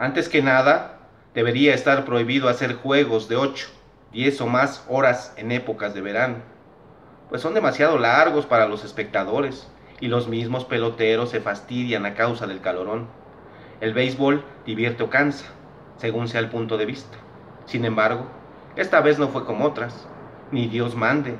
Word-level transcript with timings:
Antes 0.00 0.30
que 0.30 0.40
nada, 0.40 0.96
debería 1.34 1.74
estar 1.74 2.06
prohibido 2.06 2.48
hacer 2.48 2.76
juegos 2.76 3.28
de 3.28 3.36
8, 3.36 3.68
10 4.12 4.40
o 4.40 4.46
más 4.46 4.82
horas 4.88 5.34
en 5.36 5.52
épocas 5.52 5.92
de 5.92 6.00
verano, 6.00 6.36
pues 7.28 7.42
son 7.42 7.52
demasiado 7.52 7.98
largos 7.98 8.46
para 8.46 8.66
los 8.66 8.82
espectadores 8.82 9.70
y 10.00 10.08
los 10.08 10.26
mismos 10.26 10.64
peloteros 10.64 11.28
se 11.28 11.42
fastidian 11.42 12.06
a 12.06 12.14
causa 12.14 12.46
del 12.46 12.62
calorón. 12.62 13.08
El 13.82 13.92
béisbol 13.92 14.42
divierte 14.64 15.02
o 15.02 15.10
cansa, 15.10 15.44
según 15.98 16.28
sea 16.28 16.40
el 16.40 16.48
punto 16.48 16.78
de 16.78 16.86
vista. 16.86 17.18
Sin 17.66 17.84
embargo, 17.84 18.24
esta 18.76 19.02
vez 19.02 19.18
no 19.18 19.28
fue 19.28 19.44
como 19.44 19.66
otras, 19.66 20.08
ni 20.50 20.66
Dios 20.66 20.94
mande. 20.94 21.36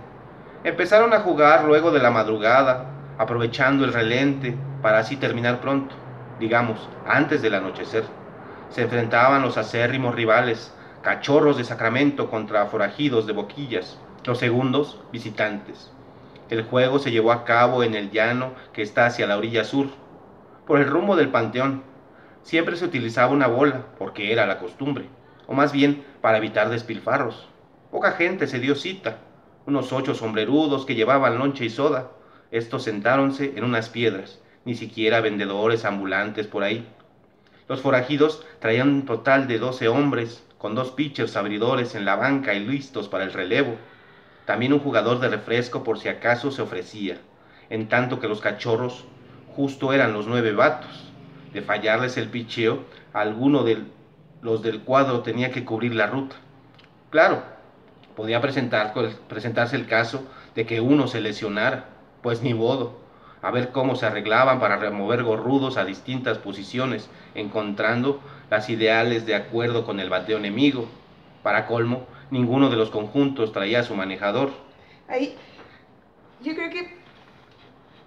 Empezaron 0.65 1.15
a 1.15 1.21
jugar 1.21 1.65
luego 1.65 1.93
de 1.93 2.01
la 2.01 2.11
madrugada, 2.11 2.91
aprovechando 3.17 3.87
el 3.87 3.95
relente 3.95 4.55
para 4.83 4.99
así 4.99 5.17
terminar 5.17 5.63
pronto, 5.63 5.95
digamos, 6.39 6.91
antes 7.07 7.41
del 7.41 7.55
anochecer. 7.55 8.20
Se 8.71 8.83
enfrentaban 8.83 9.43
los 9.43 9.57
acérrimos 9.57 10.15
rivales, 10.15 10.73
cachorros 11.03 11.57
de 11.57 11.65
Sacramento 11.65 12.31
contra 12.31 12.67
forajidos 12.67 13.27
de 13.27 13.33
Boquillas, 13.33 13.99
los 14.25 14.39
segundos 14.39 15.01
visitantes. 15.13 15.91
El 16.51 16.63
juego 16.63 17.01
se 17.01 17.11
llevó 17.11 17.33
a 17.33 17.45
cabo 17.45 17.83
en 17.83 17.95
el 17.95 18.13
llano 18.13 18.53
que 18.73 18.83
está 18.83 19.07
hacia 19.07 19.27
la 19.27 19.37
orilla 19.37 19.65
sur, 19.65 19.89
por 20.67 20.79
el 20.79 20.87
rumbo 20.87 21.17
del 21.17 21.31
panteón. 21.31 21.83
Siempre 22.43 22.77
se 22.77 22.85
utilizaba 22.85 23.33
una 23.33 23.49
bola, 23.49 23.87
porque 23.99 24.33
era 24.33 24.47
la 24.47 24.59
costumbre, 24.59 25.09
o 25.49 25.53
más 25.53 25.73
bien 25.73 26.05
para 26.21 26.39
evitar 26.39 26.69
despilfarros. 26.69 27.49
Poca 27.91 28.13
gente 28.13 28.47
se 28.47 28.61
dio 28.61 28.77
cita, 28.77 29.19
unos 29.67 29.93
ocho 29.93 30.15
sombrerudos 30.15 30.87
que 30.87 30.95
llevaban 30.95 31.39
lonche 31.39 31.65
y 31.65 31.71
soda. 31.71 32.13
Estos 32.53 32.85
sentáronse 32.85 33.53
en 33.57 33.65
unas 33.65 33.89
piedras, 33.89 34.41
ni 34.65 34.77
siquiera 34.77 35.21
vendedores 35.21 35.85
ambulantes 35.85 36.47
por 36.47 36.63
ahí. 36.63 36.87
Los 37.71 37.83
forajidos 37.83 38.45
traían 38.59 38.89
un 38.89 39.05
total 39.07 39.47
de 39.47 39.61
doce 39.61 39.87
hombres, 39.87 40.45
con 40.59 40.75
dos 40.75 40.91
pitchers 40.91 41.37
abridores 41.37 41.95
en 41.95 42.05
la 42.05 42.17
banca 42.17 42.53
y 42.53 42.67
listos 42.67 43.07
para 43.07 43.23
el 43.23 43.33
relevo. 43.33 43.77
También 44.45 44.73
un 44.73 44.81
jugador 44.81 45.21
de 45.21 45.29
refresco 45.29 45.85
por 45.85 46.01
si 46.01 46.09
acaso 46.09 46.51
se 46.51 46.63
ofrecía, 46.63 47.19
en 47.69 47.89
tanto 47.89 48.19
que 48.19 48.27
los 48.27 48.41
cachorros 48.41 49.05
justo 49.55 49.93
eran 49.93 50.13
los 50.13 50.27
nueve 50.27 50.51
vatos. 50.51 51.13
De 51.53 51.63
fallarles 51.63 52.17
el 52.17 52.29
picheo, 52.29 52.87
alguno 53.13 53.63
de 53.63 53.85
los 54.43 54.63
del 54.63 54.81
cuadro 54.81 55.21
tenía 55.21 55.53
que 55.53 55.65
cubrir 55.65 55.95
la 55.95 56.09
ruta. 56.09 56.35
Claro, 57.11 57.41
podía 58.17 58.41
presentar, 58.41 58.93
presentarse 59.29 59.77
el 59.77 59.87
caso 59.87 60.25
de 60.57 60.67
que 60.67 60.81
uno 60.81 61.07
se 61.07 61.21
lesionara, 61.21 61.85
pues 62.21 62.43
ni 62.43 62.53
modo, 62.53 62.99
a 63.43 63.51
ver 63.51 63.71
cómo 63.71 63.97
se 63.97 64.07
arreglaban 64.07 64.61
para 64.61 64.77
remover 64.77 65.23
gorrudos 65.23 65.77
a 65.77 65.85
distintas 65.85 66.39
posiciones, 66.39 67.09
encontrando 67.35 68.21
las 68.51 68.69
ideales 68.69 69.27
de 69.27 69.35
acuerdo 69.35 69.85
con 69.85 70.01
el 70.01 70.11
bateo 70.11 70.39
enemigo. 70.39 70.89
Para 71.43 71.67
colmo, 71.67 72.07
ninguno 72.31 72.69
de 72.69 72.77
los 72.77 72.91
conjuntos 72.91 73.53
traía 73.53 73.83
su 73.83 73.95
manejador. 73.95 74.51
Ahí, 75.09 75.37
yo 76.43 76.55
creo 76.55 76.71
que 76.71 76.97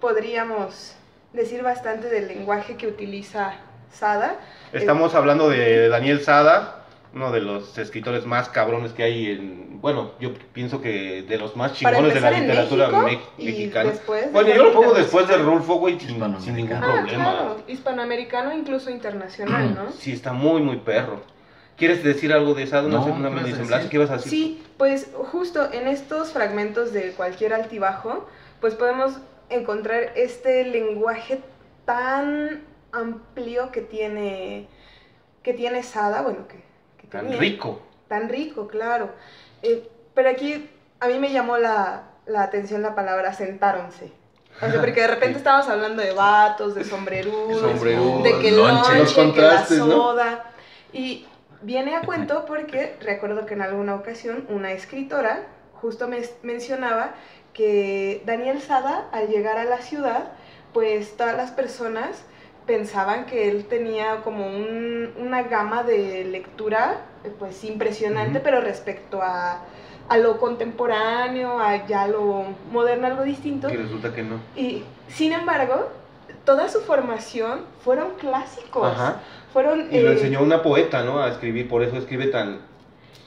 podríamos 0.00 0.96
decir 1.32 1.62
bastante 1.62 2.08
del 2.08 2.28
lenguaje 2.28 2.76
que 2.76 2.86
utiliza 2.86 3.54
Sada. 3.92 4.40
Estamos 4.72 5.14
hablando 5.14 5.48
de 5.48 5.88
Daniel 5.88 6.20
Sada, 6.20 6.83
uno 7.14 7.30
de 7.30 7.40
los 7.40 7.78
escritores 7.78 8.26
más 8.26 8.48
cabrones 8.48 8.92
que 8.92 9.04
hay 9.04 9.30
en, 9.30 9.80
bueno, 9.80 10.12
yo 10.18 10.34
pienso 10.52 10.80
que 10.80 11.22
de 11.22 11.38
los 11.38 11.54
más 11.54 11.74
chingones 11.74 12.12
de 12.12 12.20
la 12.20 12.30
literatura 12.32 12.88
mexicana. 13.38 13.92
Bueno, 14.32 14.48
yo 14.52 14.64
lo 14.64 14.72
pongo 14.72 14.94
después 14.94 15.28
de 15.28 15.36
Rulfo, 15.36 15.76
güey, 15.76 15.98
sin, 16.00 16.18
ningún 16.18 16.76
ah, 16.76 16.80
problema. 16.80 17.24
Claro. 17.24 17.62
Hispanoamericano, 17.68 18.52
incluso 18.52 18.90
internacional, 18.90 19.74
¿no? 19.74 19.92
Sí, 19.92 20.12
está 20.12 20.32
muy, 20.32 20.60
muy 20.60 20.78
perro. 20.78 21.22
¿Quieres 21.76 22.02
decir 22.02 22.32
algo 22.32 22.54
de 22.54 22.64
esa, 22.64 22.82
una, 22.82 22.98
no, 22.98 23.06
una 23.06 23.30
mini 23.30 23.52
semblanza? 23.52 23.88
¿Qué 23.88 23.96
ibas 23.96 24.10
a 24.10 24.16
decir? 24.16 24.30
Sí, 24.30 24.62
pues 24.76 25.10
justo 25.30 25.72
en 25.72 25.86
estos 25.86 26.32
fragmentos 26.32 26.92
de 26.92 27.12
cualquier 27.12 27.52
altibajo, 27.52 28.28
pues 28.60 28.74
podemos 28.74 29.18
encontrar 29.50 30.12
este 30.16 30.64
lenguaje 30.64 31.40
tan 31.84 32.62
amplio 32.90 33.70
que 33.70 33.82
tiene, 33.82 34.68
que 35.42 35.52
tiene 35.52 35.82
Sada, 35.82 36.22
bueno, 36.22 36.46
que, 36.48 36.73
Tan 37.14 37.38
rico. 37.38 37.80
Tan 38.08 38.28
rico, 38.28 38.66
claro. 38.66 39.10
Eh, 39.62 39.88
pero 40.14 40.30
aquí 40.30 40.68
a 41.00 41.06
mí 41.06 41.18
me 41.18 41.32
llamó 41.32 41.56
la, 41.56 42.02
la 42.26 42.42
atención 42.42 42.82
la 42.82 42.94
palabra 42.94 43.32
sentáronse. 43.32 44.12
O 44.56 44.70
sea, 44.70 44.80
porque 44.80 45.00
de 45.00 45.06
repente 45.06 45.38
estábamos 45.38 45.68
hablando 45.68 46.02
de 46.02 46.12
vatos, 46.12 46.74
de 46.74 46.84
sombrerudos, 46.84 47.82
de 47.82 48.38
que 48.40 48.50
lonche, 48.50 49.32
que 49.32 49.40
la 49.40 49.64
soda. 49.64 50.44
Y 50.92 51.26
viene 51.62 51.94
a 51.94 52.02
cuento 52.02 52.44
porque 52.46 52.96
recuerdo 53.00 53.46
que 53.46 53.54
en 53.54 53.62
alguna 53.62 53.94
ocasión 53.94 54.46
una 54.48 54.72
escritora 54.72 55.46
justo 55.80 56.08
me 56.08 56.20
mencionaba 56.42 57.14
que 57.52 58.22
Daniel 58.26 58.60
Sada, 58.60 59.06
al 59.12 59.28
llegar 59.28 59.58
a 59.58 59.64
la 59.64 59.78
ciudad, 59.78 60.32
pues 60.72 61.16
todas 61.16 61.36
las 61.36 61.52
personas 61.52 62.24
pensaban 62.66 63.26
que 63.26 63.48
él 63.50 63.66
tenía 63.66 64.22
como 64.22 64.46
un, 64.46 65.10
una 65.18 65.42
gama 65.42 65.82
de 65.82 66.24
lectura 66.24 67.02
eh, 67.24 67.32
pues 67.38 67.62
impresionante, 67.64 68.40
pero 68.40 68.60
respecto 68.60 69.20
a, 69.22 69.60
a, 70.08 70.18
lo 70.18 70.38
contemporáneo, 70.38 71.58
a 71.58 71.86
ya 71.86 72.06
lo 72.06 72.44
moderno, 72.70 73.06
algo 73.06 73.22
distinto. 73.22 73.70
Y 73.70 73.76
resulta 73.76 74.12
que 74.14 74.22
no. 74.22 74.40
Y 74.56 74.82
sin 75.08 75.32
embargo, 75.32 75.88
toda 76.44 76.68
su 76.68 76.80
formación 76.80 77.60
fueron 77.82 78.14
clásicos. 78.18 78.86
Ajá. 78.86 79.20
Fueron, 79.52 79.88
y 79.92 80.00
lo 80.00 80.10
eh, 80.10 80.12
enseñó 80.14 80.42
una 80.42 80.62
poeta, 80.62 81.02
¿no? 81.04 81.20
A 81.20 81.28
escribir, 81.28 81.68
por 81.68 81.82
eso 81.82 81.96
escribe 81.96 82.26
tan... 82.26 82.58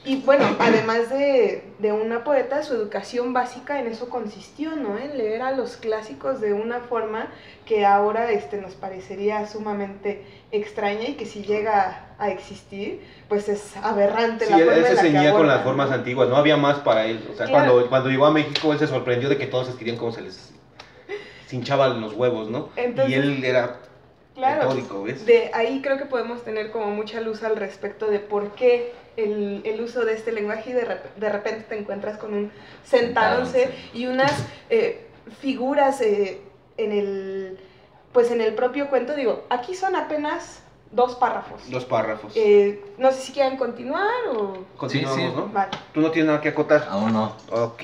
Y 0.05 0.21
bueno, 0.21 0.45
además 0.59 1.09
de, 1.09 1.65
de, 1.79 1.91
una 1.91 2.23
poeta, 2.23 2.63
su 2.63 2.73
educación 2.73 3.33
básica 3.33 3.79
en 3.79 3.87
eso 3.87 4.07
consistió, 4.07 4.75
¿no? 4.75 4.97
En 4.97 5.17
leer 5.17 5.41
a 5.41 5.51
los 5.51 5.75
clásicos 5.75 6.39
de 6.39 6.53
una 6.53 6.79
forma 6.79 7.27
que 7.65 7.85
ahora 7.85 8.31
este, 8.31 8.61
nos 8.61 8.75
parecería 8.75 9.45
sumamente 9.47 10.23
extraña 10.51 11.09
y 11.09 11.13
que 11.15 11.25
si 11.25 11.43
llega 11.43 12.05
a 12.19 12.29
existir, 12.29 13.01
pues 13.27 13.49
es 13.49 13.75
aberrante 13.77 14.45
sí, 14.45 14.51
la 14.51 14.59
forma 14.59 14.75
él 14.75 14.85
se 14.85 14.95
ceñía 14.95 15.33
con 15.33 15.47
las 15.47 15.63
formas 15.63 15.91
antiguas, 15.91 16.29
no 16.29 16.37
había 16.37 16.55
más 16.55 16.77
para 16.79 17.05
él. 17.05 17.27
O 17.29 17.35
sea, 17.35 17.49
cuando, 17.49 17.89
cuando 17.89 18.09
llegó 18.09 18.27
a 18.27 18.31
México, 18.31 18.71
él 18.71 18.79
se 18.79 18.87
sorprendió 18.87 19.27
de 19.27 19.37
que 19.37 19.47
todos 19.47 19.67
escribían 19.67 19.97
como 19.97 20.13
se 20.13 20.21
les 20.21 20.53
hinchaban 21.51 21.99
los 21.99 22.13
huevos, 22.13 22.49
¿no? 22.49 22.69
y 22.77 23.13
él 23.13 23.43
era 23.43 23.79
Claro, 24.37 24.71
de 25.25 25.49
ahí 25.51 25.81
creo 25.81 25.97
que 25.97 26.05
podemos 26.05 26.43
tener 26.43 26.69
como 26.69 26.91
mucha 26.91 27.21
luz 27.21 27.41
al 27.41 27.55
respecto 27.55 28.05
de 28.05 28.19
por 28.19 28.51
qué 28.51 28.93
el, 29.17 29.61
el 29.65 29.81
uso 29.81 30.05
de 30.05 30.13
este 30.13 30.31
lenguaje 30.31 30.69
y 30.69 30.73
de, 30.73 30.87
de, 31.17 31.29
repente 31.29 31.65
te 31.67 31.77
encuentras 31.77 32.17
con 32.17 32.33
un 32.33 32.51
sentándose 32.85 33.73
y 33.93 34.05
unas 34.05 34.31
eh, 34.69 35.07
figuras 35.41 35.99
eh, 36.01 36.41
en 36.77 36.91
el 36.91 37.59
pues 38.13 38.31
en 38.31 38.39
el 38.39 38.53
propio 38.53 38.89
cuento 38.89 39.15
digo 39.15 39.45
aquí 39.49 39.75
son 39.75 39.95
apenas 39.95 40.61
dos 40.91 41.15
párrafos. 41.15 41.69
Dos 41.69 41.83
párrafos. 41.83 42.31
Eh, 42.35 42.81
no 42.97 43.11
sé 43.11 43.21
si 43.21 43.33
quieren 43.33 43.57
continuar 43.57 44.07
o 44.31 44.65
continuamos 44.77 45.35
no 45.35 45.47
vale. 45.49 45.71
tú 45.93 45.99
no 45.99 46.11
tienes 46.11 46.27
nada 46.27 46.39
que 46.39 46.49
acotar. 46.49 46.87
Aún 46.89 47.11
no. 47.11 47.35
Ok. 47.51 47.83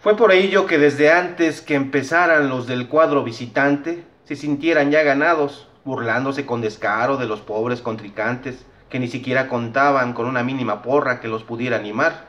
Fue 0.00 0.16
por 0.16 0.32
ello 0.32 0.66
que 0.66 0.78
desde 0.78 1.10
antes 1.10 1.60
que 1.60 1.74
empezaran 1.74 2.48
los 2.48 2.68
del 2.68 2.88
cuadro 2.88 3.24
visitante 3.24 4.04
se 4.24 4.36
sintieran 4.36 4.92
ya 4.92 5.02
ganados, 5.02 5.68
burlándose 5.84 6.46
con 6.46 6.60
descaro 6.60 7.16
de 7.16 7.26
los 7.26 7.40
pobres 7.40 7.82
contrincantes 7.82 8.64
que 8.88 8.98
ni 8.98 9.08
siquiera 9.08 9.48
contaban 9.48 10.12
con 10.12 10.26
una 10.26 10.42
mínima 10.42 10.82
porra 10.82 11.20
que 11.20 11.28
los 11.28 11.44
pudiera 11.44 11.76
animar. 11.76 12.28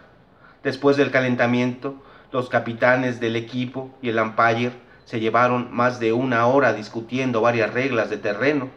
Después 0.63 0.97
del 0.97 1.11
calentamiento, 1.11 1.95
los 2.31 2.49
capitanes 2.49 3.19
del 3.19 3.35
equipo 3.35 3.91
y 4.01 4.09
el 4.09 4.19
umpire 4.19 4.73
se 5.05 5.19
llevaron 5.19 5.69
más 5.71 5.99
de 5.99 6.13
una 6.13 6.45
hora 6.45 6.73
discutiendo 6.73 7.41
varias 7.41 7.73
reglas 7.73 8.09
de 8.09 8.17
terreno. 8.17 8.69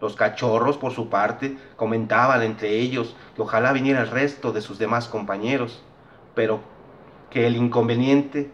Los 0.00 0.14
cachorros, 0.14 0.76
por 0.76 0.92
su 0.92 1.08
parte, 1.08 1.56
comentaban 1.76 2.42
entre 2.42 2.70
ellos 2.78 3.16
que 3.34 3.42
ojalá 3.42 3.72
viniera 3.72 4.00
el 4.00 4.10
resto 4.10 4.52
de 4.52 4.60
sus 4.60 4.78
demás 4.78 5.08
compañeros, 5.08 5.82
pero 6.34 6.60
que 7.30 7.46
el 7.46 7.56
inconveniente 7.56 8.50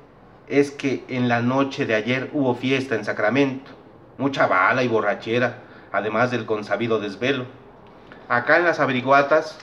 es 0.46 0.70
que 0.70 1.04
en 1.08 1.28
la 1.28 1.42
noche 1.42 1.86
de 1.86 1.94
ayer 1.94 2.30
hubo 2.32 2.54
fiesta 2.54 2.94
en 2.94 3.04
Sacramento 3.04 3.70
mucha 4.18 4.46
bala 4.46 4.82
y 4.82 4.88
borrachera, 4.88 5.58
además 5.92 6.30
del 6.30 6.46
consabido 6.46 7.00
desvelo. 7.00 7.46
Acá 8.28 8.56
en 8.56 8.64
las 8.64 8.80
averiguatas, 8.80 9.58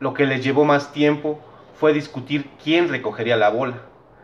lo 0.00 0.14
que 0.14 0.26
les 0.26 0.42
llevó 0.42 0.64
más 0.64 0.92
tiempo 0.92 1.38
fue 1.78 1.92
discutir 1.92 2.50
quién 2.62 2.88
recogería 2.88 3.36
la 3.36 3.50
bola, 3.50 3.82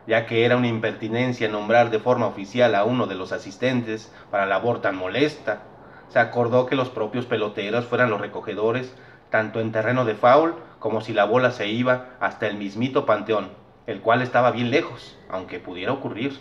ya 0.09 0.27
que 0.27 0.44
era 0.44 0.56
una 0.56 0.67
impertinencia 0.67 1.49
nombrar 1.49 1.91
de 1.91 2.00
forma 2.00 2.27
oficial 2.27 2.75
a 2.75 2.83
uno 2.83 3.06
de 3.06 3.15
los 3.15 3.31
asistentes 3.31 4.12
para 4.33 4.47
labor 4.47 4.81
tan 4.81 4.97
molesta. 4.97 5.62
Se 6.09 6.19
acordó 6.19 6.67
que 6.67 6.75
los 6.75 6.91
propios 6.91 7.27
peloteros 7.27 7.87
fueran 7.87 8.11
los 8.11 8.21
recogedores, 8.21 8.93
tanto 9.31 9.61
en 9.61 9.71
terreno 9.71 10.05
de 10.05 10.17
foul 10.17 10.56
como 10.81 11.00
si 11.00 11.12
la 11.12 11.25
bola 11.25 11.53
se 11.53 11.69
iba 11.69 12.09
hasta 12.19 12.49
el 12.49 12.56
mismito 12.56 13.06
panteón, 13.06 13.50
el 13.87 14.00
cual 14.00 14.21
estaba 14.21 14.50
bien 14.50 14.73
lejos, 14.73 15.17
aunque 15.31 15.61
pudiera 15.61 15.93
ocurrir. 15.93 16.41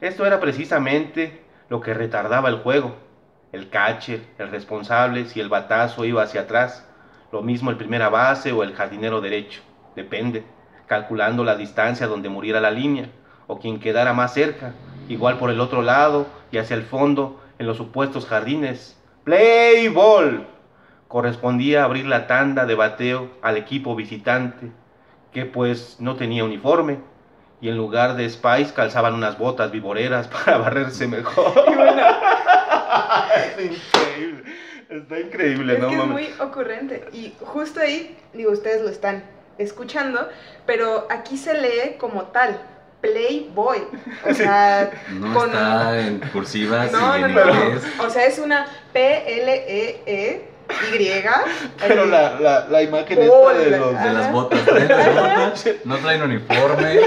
Esto 0.00 0.26
era 0.26 0.38
precisamente 0.38 1.42
lo 1.68 1.80
que 1.80 1.92
retardaba 1.92 2.48
el 2.50 2.58
juego, 2.58 2.94
el 3.52 3.68
catcher, 3.68 4.22
el 4.38 4.48
responsable, 4.50 5.26
si 5.26 5.40
el 5.40 5.48
batazo 5.48 6.04
iba 6.04 6.22
hacia 6.22 6.42
atrás, 6.42 6.86
lo 7.32 7.42
mismo 7.42 7.70
el 7.70 7.76
primera 7.76 8.08
base 8.08 8.52
o 8.52 8.62
el 8.62 8.74
jardinero 8.74 9.20
derecho, 9.20 9.60
depende, 9.94 10.44
calculando 10.86 11.44
la 11.44 11.56
distancia 11.56 12.06
donde 12.06 12.28
muriera 12.28 12.60
la 12.60 12.70
línea, 12.70 13.10
o 13.46 13.58
quien 13.58 13.80
quedara 13.80 14.12
más 14.12 14.34
cerca, 14.34 14.72
igual 15.08 15.38
por 15.38 15.50
el 15.50 15.60
otro 15.60 15.82
lado 15.82 16.26
y 16.50 16.58
hacia 16.58 16.76
el 16.76 16.82
fondo, 16.82 17.40
en 17.58 17.66
los 17.66 17.76
supuestos 17.76 18.26
jardines. 18.26 19.00
Play 19.24 19.88
ball. 19.88 20.46
Correspondía 21.08 21.84
abrir 21.84 22.06
la 22.06 22.26
tanda 22.26 22.66
de 22.66 22.74
bateo 22.74 23.30
al 23.42 23.56
equipo 23.56 23.94
visitante, 23.94 24.70
que 25.32 25.46
pues 25.46 25.96
no 26.00 26.16
tenía 26.16 26.44
uniforme, 26.44 26.98
y 27.60 27.68
en 27.68 27.76
lugar 27.76 28.16
de 28.16 28.28
Spice 28.28 28.74
calzaban 28.74 29.14
unas 29.14 29.38
botas 29.38 29.70
vivoreras 29.70 30.28
para 30.44 30.58
barrerse 30.58 31.06
mejor. 31.06 31.52
Es 33.58 33.64
increíble. 33.64 34.44
Está 34.88 35.18
increíble, 35.18 35.74
es 35.74 35.78
¿no? 35.80 35.88
Que 35.88 35.96
es 35.96 36.04
muy 36.06 36.28
ocurrente. 36.38 37.04
Y 37.12 37.34
justo 37.40 37.80
ahí, 37.80 38.16
digo, 38.32 38.52
ustedes 38.52 38.82
lo 38.82 38.88
están 38.88 39.24
escuchando, 39.58 40.28
pero 40.64 41.06
aquí 41.10 41.36
se 41.36 41.54
lee 41.60 41.96
como 41.98 42.24
tal. 42.24 42.60
Playboy. 43.00 43.82
O 44.28 44.34
sea, 44.34 44.90
no 45.10 45.44
está 45.44 46.00
en 46.00 46.20
cursivas 46.32 46.90
no, 46.90 47.14
en 47.14 47.30
inglés. 47.30 47.82
O 47.98 48.10
sea, 48.10 48.26
es 48.26 48.38
una 48.38 48.66
P-L-E-E. 48.92 50.02
e 50.06 50.56
y. 50.68 51.44
Pero 51.78 52.06
la, 52.06 52.40
la, 52.40 52.66
la, 52.68 52.82
imagen 52.82 53.22
esta 53.22 53.52
de, 53.52 53.70
los, 53.70 54.02
de 54.02 54.12
las 54.12 54.32
botas, 54.32 54.60
no 55.84 55.96
traen 55.98 56.22
uniforme. 56.22 57.00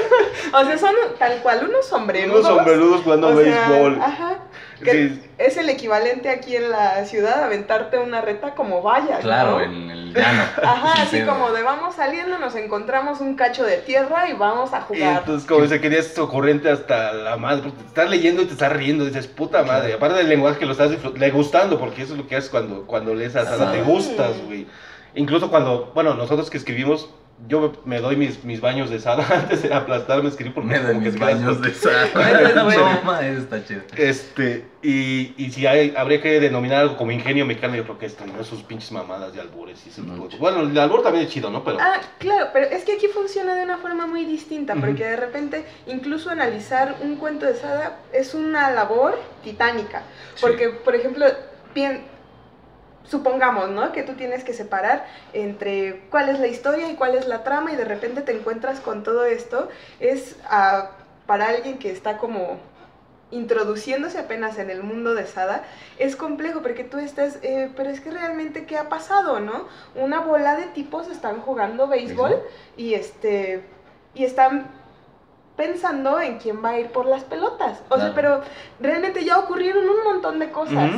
O 0.54 0.64
sea, 0.64 0.78
son 0.78 0.96
tal 1.18 1.40
cual 1.42 1.68
unos 1.70 1.86
sombrerudos. 1.86 2.46
Unos 2.46 2.58
sombrerudos 2.58 3.02
jugando 3.02 3.36
béisbol. 3.36 4.02
Ajá. 4.02 4.38
Que 4.84 5.20
es 5.38 5.58
el 5.58 5.70
equivalente 5.70 6.30
aquí 6.30 6.56
en 6.56 6.70
la 6.70 7.06
ciudad, 7.06 7.44
aventarte 7.44 7.98
una 7.98 8.22
reta 8.22 8.56
como 8.56 8.81
vaya. 8.81 9.20
Claro, 9.20 9.62
en 9.62 9.92
el 9.92 10.14
llano. 10.14 10.44
Ajá, 10.64 11.04
así 11.04 11.22
como 11.22 11.52
de 11.52 11.64
vamos 11.64 11.96
saliendo, 11.96 12.40
nos 12.40 12.56
encontramos 12.56 13.20
un 13.22 13.36
cacho 13.36 13.64
de 13.64 13.78
tierra 13.78 14.30
y 14.30 14.34
vamos 14.34 14.74
a 14.74 14.81
jugar. 14.81 15.02
Y 15.02 15.18
entonces, 15.18 15.48
como 15.48 15.68
se 15.68 15.81
quería 15.81 16.00
ocurrente 16.18 16.70
hasta 16.70 17.14
la 17.14 17.38
madre, 17.38 17.64
porque 17.64 17.81
te 17.81 17.88
estás 17.88 18.10
leyendo 18.10 18.42
y 18.42 18.46
te 18.46 18.54
estás 18.54 18.72
riendo, 18.72 19.06
dices, 19.06 19.28
puta 19.28 19.64
madre. 19.64 19.94
Aparte 19.94 20.18
del 20.18 20.30
lenguaje 20.30 20.60
que 20.60 20.66
lo 20.66 20.72
estás 20.72 20.92
le 21.16 21.31
gustando, 21.31 21.80
porque 21.80 22.04
eso 22.04 22.14
es 22.14 22.20
lo 22.20 22.28
que 22.28 22.36
haces 22.36 22.50
cuando, 22.50 22.86
cuando 22.86 23.14
lees 23.14 23.36
a 23.36 23.46
Sara, 23.46 23.72
te 23.72 23.81
gustas, 23.81 24.42
güey. 24.46 24.68
Incluso 25.16 25.50
cuando, 25.50 25.92
bueno, 25.94 26.14
nosotros 26.14 26.50
que 26.50 26.58
escribimos 26.58 27.10
yo 27.48 27.72
me 27.86 28.00
doy 28.00 28.16
mis, 28.16 28.44
mis 28.44 28.60
baños 28.60 28.90
de 28.90 29.00
sada 29.00 29.26
antes 29.30 29.64
de 29.64 29.74
aplastarme 29.74 30.30
escribir 30.30 30.54
porque 30.54 30.70
me 30.70 30.80
doy 30.80 30.96
mis 30.96 31.18
baños 31.18 31.62
de 31.62 31.74
sada 31.74 32.06
está 33.22 33.64
chido. 33.64 33.82
Este 33.96 34.66
y, 34.82 35.34
y 35.38 35.52
si 35.52 35.66
hay, 35.68 35.94
habría 35.98 36.22
que 36.22 36.40
denominar 36.40 36.82
algo 36.82 36.98
como 36.98 37.12
ingenio 37.12 37.46
mexicano 37.46 37.76
yo 37.76 37.84
creo 37.84 37.98
que 37.98 38.06
esto 38.06 38.26
no 38.26 38.44
sus 38.44 38.64
pinches 38.64 38.92
mamadas 38.92 39.34
de 39.34 39.42
albures 39.42 39.86
y 39.86 40.38
bueno 40.38 40.62
el 40.62 40.78
albur 40.78 41.04
también 41.04 41.26
es 41.26 41.32
chido 41.32 41.50
no 41.50 41.64
pero 41.64 41.78
ah 41.82 42.00
claro 42.18 42.50
pero 42.54 42.68
es 42.68 42.84
que 42.86 42.94
aquí 42.94 43.08
funciona 43.08 43.56
de 43.56 43.64
una 43.64 43.78
forma 43.78 44.08
muy 44.08 44.26
distinta 44.26 44.76
porque 44.76 45.04
de 45.04 45.16
repente 45.18 45.66
incluso 45.88 46.30
analizar 46.30 46.96
un 47.02 47.18
cuento 47.18 47.46
de 47.46 47.56
sada 47.56 48.00
es 48.14 48.34
una 48.34 48.72
labor 48.72 49.20
titánica 49.44 50.04
porque 50.40 50.70
por 50.70 50.96
ejemplo 50.96 51.26
bien 51.74 52.04
supongamos, 53.04 53.69
¿no? 53.69 53.92
Que 53.92 54.04
tú 54.04 54.13
tienes 54.13 54.44
que 54.44 54.54
separar 54.54 55.06
entre 55.34 56.01
cuál 56.10 56.30
es 56.30 56.40
la 56.40 56.48
historia 56.48 56.90
y 56.90 56.96
cuál 56.96 57.16
es 57.16 57.28
la 57.28 57.44
trama 57.44 57.72
y 57.72 57.75
de 57.75 57.86
repente 57.86 58.22
te 58.22 58.31
encuentras 58.31 58.80
con 58.80 59.04
todo 59.04 59.25
esto, 59.25 59.69
es 60.00 60.38
ah, 60.50 60.92
para 61.25 61.48
alguien 61.48 61.78
que 61.80 61.92
está 61.92 62.18
como 62.18 62.60
introduciéndose 63.31 64.18
apenas 64.18 64.57
en 64.57 64.69
el 64.69 64.81
mundo 64.81 65.13
de 65.13 65.25
Sada, 65.25 65.63
es 66.00 66.16
complejo 66.16 66.62
porque 66.62 66.84
tú 66.84 66.98
estás, 66.98 67.38
eh, 67.44 67.69
pero 67.75 67.90
es 67.90 68.01
que 68.01 68.10
realmente 68.10 68.66
qué 68.66 68.78
ha 68.78 68.90
pasado, 68.90 69.40
¿no? 69.40 69.68
Una 69.95 70.19
bola 70.22 70.56
de 70.56 70.66
tipos 70.66 71.07
están 71.10 71.42
jugando 71.42 71.88
béisbol 71.88 72.42
y 72.75 72.95
este 72.95 73.63
y 74.16 74.25
están 74.25 74.68
pensando 75.56 76.19
en 76.19 76.40
quién 76.40 76.63
va 76.63 76.69
a 76.69 76.80
ir 76.80 76.88
por 76.88 77.06
las 77.06 77.24
pelotas. 77.25 77.81
O 77.90 77.98
sea, 77.98 78.13
pero 78.16 78.42
realmente 78.80 79.25
ya 79.25 79.38
ocurrieron 79.38 79.88
un 79.88 80.04
montón 80.06 80.40
de 80.40 80.52
cosas. 80.52 80.90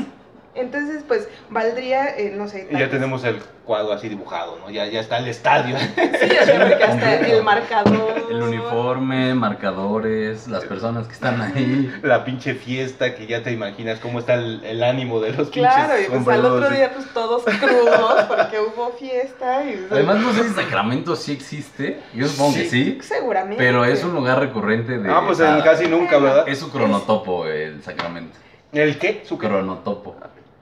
Entonces, 0.53 1.03
pues, 1.07 1.29
valdría, 1.49 2.17
eh, 2.17 2.33
no 2.35 2.47
sé. 2.47 2.67
Y 2.69 2.77
ya 2.77 2.89
tenemos 2.89 3.23
el 3.23 3.41
cuadro 3.65 3.93
así 3.93 4.09
dibujado, 4.09 4.57
¿no? 4.59 4.69
Ya, 4.69 4.85
ya 4.87 4.99
está 4.99 5.19
el 5.19 5.27
estadio. 5.29 5.77
Sí, 5.79 6.29
o 6.41 6.45
sea, 6.45 6.67
porque 6.67 6.83
hasta 6.83 7.15
el 7.19 7.43
marcador. 7.43 8.25
El 8.29 8.41
uniforme, 8.43 9.33
marcadores, 9.33 10.49
las 10.49 10.65
personas 10.65 11.07
que 11.07 11.13
están 11.13 11.41
ahí. 11.41 11.93
La 12.03 12.25
pinche 12.25 12.53
fiesta 12.53 13.15
que 13.15 13.27
ya 13.27 13.43
te 13.43 13.51
imaginas 13.51 13.99
cómo 13.99 14.19
está 14.19 14.33
el, 14.33 14.83
ánimo 14.83 15.21
de 15.21 15.31
los 15.31 15.49
claro, 15.49 15.93
pinches 15.93 16.07
Claro, 16.07 16.19
y 16.19 16.23
pues 16.23 16.37
al 16.37 16.45
otro 16.45 16.69
día, 16.69 16.91
pues, 16.93 17.07
todos 17.13 17.43
crudos 17.43 18.23
porque 18.25 18.59
hubo 18.59 18.91
fiesta. 18.99 19.63
Y... 19.63 19.87
Además, 19.89 20.17
no 20.17 20.33
sé 20.33 20.43
si 20.43 20.53
Sacramento 20.53 21.15
sí 21.15 21.31
existe. 21.31 22.01
Yo 22.13 22.27
supongo 22.27 22.55
que 22.55 22.69
sí. 22.69 22.99
Seguramente. 23.01 23.63
Pero 23.63 23.85
es 23.85 24.03
un 24.03 24.13
lugar 24.13 24.39
recurrente 24.39 24.97
de... 24.97 25.09
Ah, 25.09 25.23
pues 25.25 25.39
en 25.39 25.61
casi 25.61 25.87
nunca, 25.87 26.17
¿verdad? 26.17 26.47
Es 26.47 26.59
su 26.59 26.69
cronotopo 26.69 27.45
el 27.45 27.81
Sacramento. 27.83 28.37
¿El 28.73 28.97
qué? 28.97 29.23
Su 29.25 29.37
cronotopo 29.37 30.15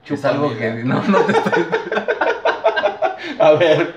es 0.08 0.24
algo 0.24 0.56
que 0.56 0.84
no, 0.84 1.02
no 1.02 1.18
te 1.20 1.32
estoy... 1.32 1.66
A 3.38 3.52
ver, 3.52 3.94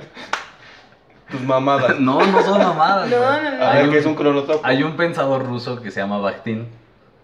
tus 1.29 1.41
mamadas. 1.41 1.99
No, 1.99 2.25
no 2.25 2.41
son 2.43 2.59
mamadas. 2.59 3.09
No, 3.09 3.19
no, 3.19 3.57
no. 3.57 3.63
A 3.63 3.73
ver, 3.73 3.89
¿qué 3.89 3.97
es 3.97 4.05
un 4.05 4.15
cronotopo? 4.15 4.61
Hay 4.63 4.83
un 4.83 4.95
pensador 4.95 5.45
ruso 5.45 5.81
que 5.81 5.91
se 5.91 5.99
llama 5.99 6.19
Bakhtin 6.19 6.67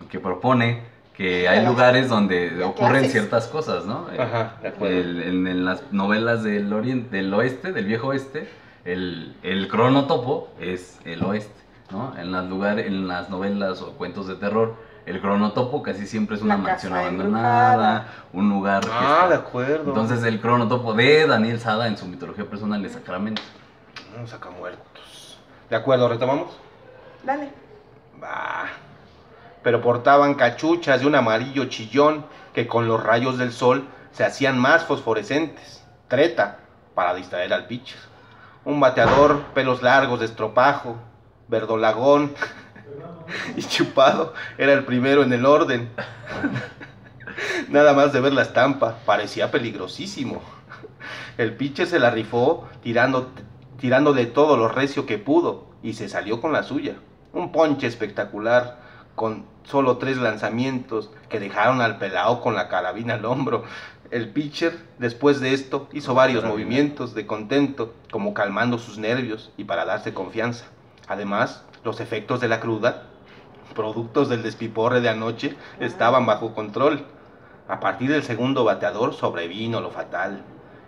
que 0.10 0.20
propone 0.20 0.82
que 1.14 1.48
hay 1.50 1.66
lugares 1.66 2.08
donde 2.08 2.64
ocurren 2.64 3.10
ciertas 3.10 3.48
cosas, 3.48 3.86
¿no? 3.86 4.08
Ajá, 4.18 4.56
de 4.62 4.70
acuerdo. 4.70 4.96
en, 4.96 5.66
las 5.66 5.92
novelas 5.92 6.44
del 6.44 6.72
oriente, 6.72 7.18
del 7.18 7.34
oeste, 7.34 7.74
del 7.74 7.86
viejo 7.86 8.08
oeste, 8.08 8.48
el, 8.86 9.36
el 9.44 9.68
cronotopo 9.68 10.50
es 10.62 10.98
el 11.04 11.22
oeste, 11.24 11.62
¿no? 11.92 12.14
En 12.18 12.32
las 12.32 12.46
lugares, 12.46 12.88
en 12.88 13.08
las 13.08 13.30
novelas 13.30 13.82
o 13.82 13.94
cuentos 13.94 14.28
de 14.28 14.36
terror 14.36 14.76
el 15.10 15.20
cronotopo 15.22 15.82
casi 15.82 16.06
siempre 16.06 16.36
es 16.36 16.44
una 16.44 16.56
mansión 16.56 16.94
abandonada, 16.94 18.06
un 18.32 18.48
lugar. 18.48 18.84
Ah, 18.92 19.26
de 19.28 19.36
acuerdo. 19.36 19.86
Entonces 19.88 20.24
el 20.24 20.40
cronotopo 20.40 20.94
de 20.94 21.26
Daniel 21.26 21.60
Sada 21.60 21.88
en 21.88 21.98
su 21.98 22.06
mitología 22.06 22.46
personal 22.46 22.86
es 22.86 22.92
Sacramento. 22.92 23.42
No, 24.16 24.28
saca 24.28 24.52
muertos. 24.52 25.40
De 25.68 25.76
acuerdo, 25.76 26.08
retomamos. 26.10 26.56
Dale. 27.24 27.50
Va. 28.24 28.68
Pero 29.64 29.82
portaban 29.82 30.36
cachuchas 30.36 31.02
de 31.02 31.08
un 31.08 31.16
amarillo 31.16 31.66
chillón 31.66 32.24
que 32.54 32.68
con 32.68 32.88
los 32.88 33.02
rayos 33.04 33.40
del 33.40 33.52
sol 33.52 33.88
se 34.12 34.24
hacían 34.24 34.60
más 34.60 34.84
fosforescentes. 34.84 35.84
Treta, 36.08 36.60
para 36.94 37.16
distraer 37.16 37.52
al 37.52 37.66
pitcher. 37.66 37.98
Un 38.64 38.80
bateador, 38.80 39.42
pelos 39.56 39.82
largos 39.82 40.20
de 40.20 40.28
estropajo, 40.28 40.98
verdolagón, 41.48 42.32
y 43.56 43.64
chupado 43.64 44.34
era 44.58 44.74
el 44.74 44.86
primero 44.86 45.24
en 45.24 45.34
el 45.34 45.46
orden. 45.46 45.90
Nada 47.70 47.94
más 47.94 48.14
de 48.14 48.22
ver 48.22 48.34
la 48.34 48.42
estampa, 48.42 48.98
parecía 49.06 49.52
peligrosísimo. 49.52 50.42
El 51.38 51.56
pitcher 51.56 51.88
se 51.88 52.00
la 52.00 52.10
rifó 52.10 52.68
tirando, 52.82 54.14
de 54.14 54.26
todo 54.26 54.58
lo 54.58 54.68
recio 54.68 55.06
que 55.06 55.18
pudo 55.18 55.68
y 55.82 55.94
se 55.94 56.10
salió 56.10 56.42
con 56.42 56.52
la 56.52 56.64
suya. 56.64 56.96
Un 57.32 57.52
ponche 57.52 57.88
espectacular 57.88 58.80
con 59.16 59.46
solo 59.64 59.98
tres 59.98 60.18
lanzamientos 60.18 61.12
que 61.30 61.40
dejaron 61.40 61.82
al 61.82 61.98
pelao 61.98 62.42
con 62.42 62.56
la 62.56 62.68
carabina 62.68 63.14
al 63.14 63.26
hombro. 63.26 63.64
El 64.12 64.30
pitcher, 64.30 64.78
después 64.98 65.40
de 65.40 65.54
esto, 65.54 65.88
hizo 65.94 66.16
varios 66.16 66.44
movimientos 66.44 67.14
de 67.14 67.28
contento, 67.28 67.94
como 68.12 68.34
calmando 68.34 68.80
sus 68.80 68.98
nervios 68.98 69.52
y 69.56 69.66
para 69.66 69.86
darse 69.86 70.14
confianza. 70.14 70.66
Además, 71.08 71.64
los 71.84 72.00
efectos 72.00 72.40
de 72.40 72.48
la 72.48 72.60
cruda 72.60 73.04
productos 73.74 74.30
del 74.30 74.44
despiporre 74.44 75.02
de 75.02 75.10
anoche 75.10 75.56
estaban 75.80 76.26
bajo 76.26 76.54
control. 76.54 77.06
A 77.68 77.80
partir 77.80 78.12
del 78.12 78.24
segundo 78.24 78.64
bateador 78.64 79.14
sobrevino 79.14 79.80
lo 79.80 79.92
fatal. 79.92 80.42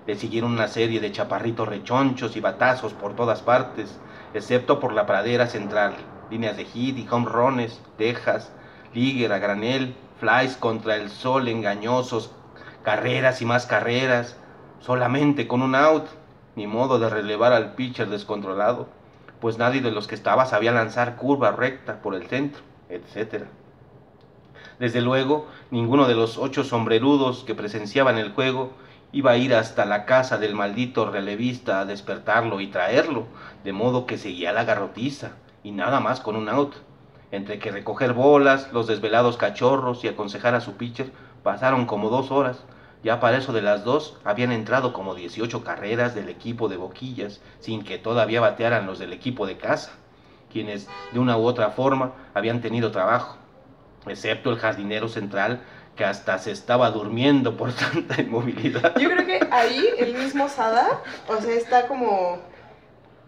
Le 0.07 0.15
siguieron 0.15 0.51
una 0.51 0.67
serie 0.67 0.99
de 0.99 1.11
chaparritos 1.11 1.67
rechonchos 1.67 2.35
y 2.35 2.41
batazos 2.41 2.93
por 2.93 3.15
todas 3.15 3.41
partes, 3.41 3.99
excepto 4.33 4.79
por 4.79 4.93
la 4.93 5.05
pradera 5.05 5.47
central. 5.47 5.93
Líneas 6.29 6.57
de 6.57 6.65
hit 6.65 6.97
y 6.97 7.07
home 7.09 7.29
runs, 7.29 7.79
tejas, 7.97 8.51
líger 8.93 9.31
a 9.31 9.37
granel, 9.37 9.95
flies 10.19 10.57
contra 10.57 10.95
el 10.95 11.09
sol 11.09 11.47
engañosos, 11.47 12.31
carreras 12.83 13.41
y 13.41 13.45
más 13.45 13.67
carreras, 13.67 14.35
solamente 14.79 15.47
con 15.47 15.61
un 15.61 15.75
out, 15.75 16.07
ni 16.55 16.65
modo 16.67 16.99
de 16.99 17.09
relevar 17.09 17.53
al 17.53 17.75
pitcher 17.75 18.09
descontrolado, 18.09 18.87
pues 19.41 19.57
nadie 19.57 19.81
de 19.81 19.91
los 19.91 20.07
que 20.07 20.15
estaba 20.15 20.45
sabía 20.45 20.71
lanzar 20.71 21.17
curva 21.17 21.51
recta 21.51 22.01
por 22.01 22.15
el 22.15 22.27
centro 22.27 22.61
etc. 22.91 23.45
Desde 24.79 25.01
luego, 25.01 25.47
ninguno 25.69 26.07
de 26.07 26.15
los 26.15 26.37
ocho 26.37 26.63
sombrerudos 26.63 27.43
que 27.43 27.55
presenciaban 27.55 28.17
el 28.17 28.33
juego 28.33 28.71
iba 29.11 29.31
a 29.31 29.37
ir 29.37 29.53
hasta 29.53 29.85
la 29.85 30.05
casa 30.05 30.37
del 30.37 30.55
maldito 30.55 31.09
relevista 31.09 31.79
a 31.79 31.85
despertarlo 31.85 32.61
y 32.61 32.67
traerlo, 32.67 33.25
de 33.63 33.73
modo 33.73 34.05
que 34.05 34.17
seguía 34.17 34.53
la 34.53 34.63
garrotiza, 34.63 35.33
y 35.63 35.71
nada 35.71 35.99
más 35.99 36.21
con 36.21 36.35
un 36.35 36.49
out. 36.49 36.75
Entre 37.31 37.59
que 37.59 37.71
recoger 37.71 38.13
bolas, 38.13 38.71
los 38.73 38.87
desvelados 38.87 39.37
cachorros 39.37 40.03
y 40.03 40.07
aconsejar 40.07 40.55
a 40.55 40.61
su 40.61 40.75
pitcher, 40.75 41.11
Pasaron 41.43 41.87
como 41.87 42.09
dos 42.09 42.29
horas. 42.31 42.63
Ya 43.03 43.19
para 43.19 43.37
eso 43.37 43.51
de 43.51 43.61
las 43.61 43.83
dos 43.83 44.17
habían 44.23 44.51
entrado 44.51 44.93
como 44.93 45.15
18 45.15 45.63
carreras 45.63 46.13
del 46.13 46.29
equipo 46.29 46.69
de 46.69 46.77
Boquillas, 46.77 47.41
sin 47.59 47.83
que 47.83 47.97
todavía 47.97 48.41
batearan 48.41 48.85
los 48.85 48.99
del 48.99 49.11
equipo 49.13 49.47
de 49.47 49.57
casa, 49.57 49.91
quienes 50.51 50.87
de 51.11 51.19
una 51.19 51.37
u 51.37 51.45
otra 51.45 51.71
forma 51.71 52.13
habían 52.33 52.61
tenido 52.61 52.91
trabajo, 52.91 53.37
excepto 54.05 54.51
el 54.51 54.59
jardinero 54.59 55.07
central 55.07 55.61
que 55.95 56.05
hasta 56.05 56.37
se 56.37 56.51
estaba 56.51 56.91
durmiendo 56.91 57.57
por 57.57 57.73
tanta 57.73 58.21
inmovilidad. 58.21 58.97
Yo 58.99 59.09
creo 59.09 59.25
que 59.25 59.47
ahí 59.51 59.83
el 59.97 60.13
mismo 60.15 60.47
Sada, 60.47 61.01
o 61.27 61.41
sea, 61.41 61.53
está 61.53 61.87
como 61.87 62.39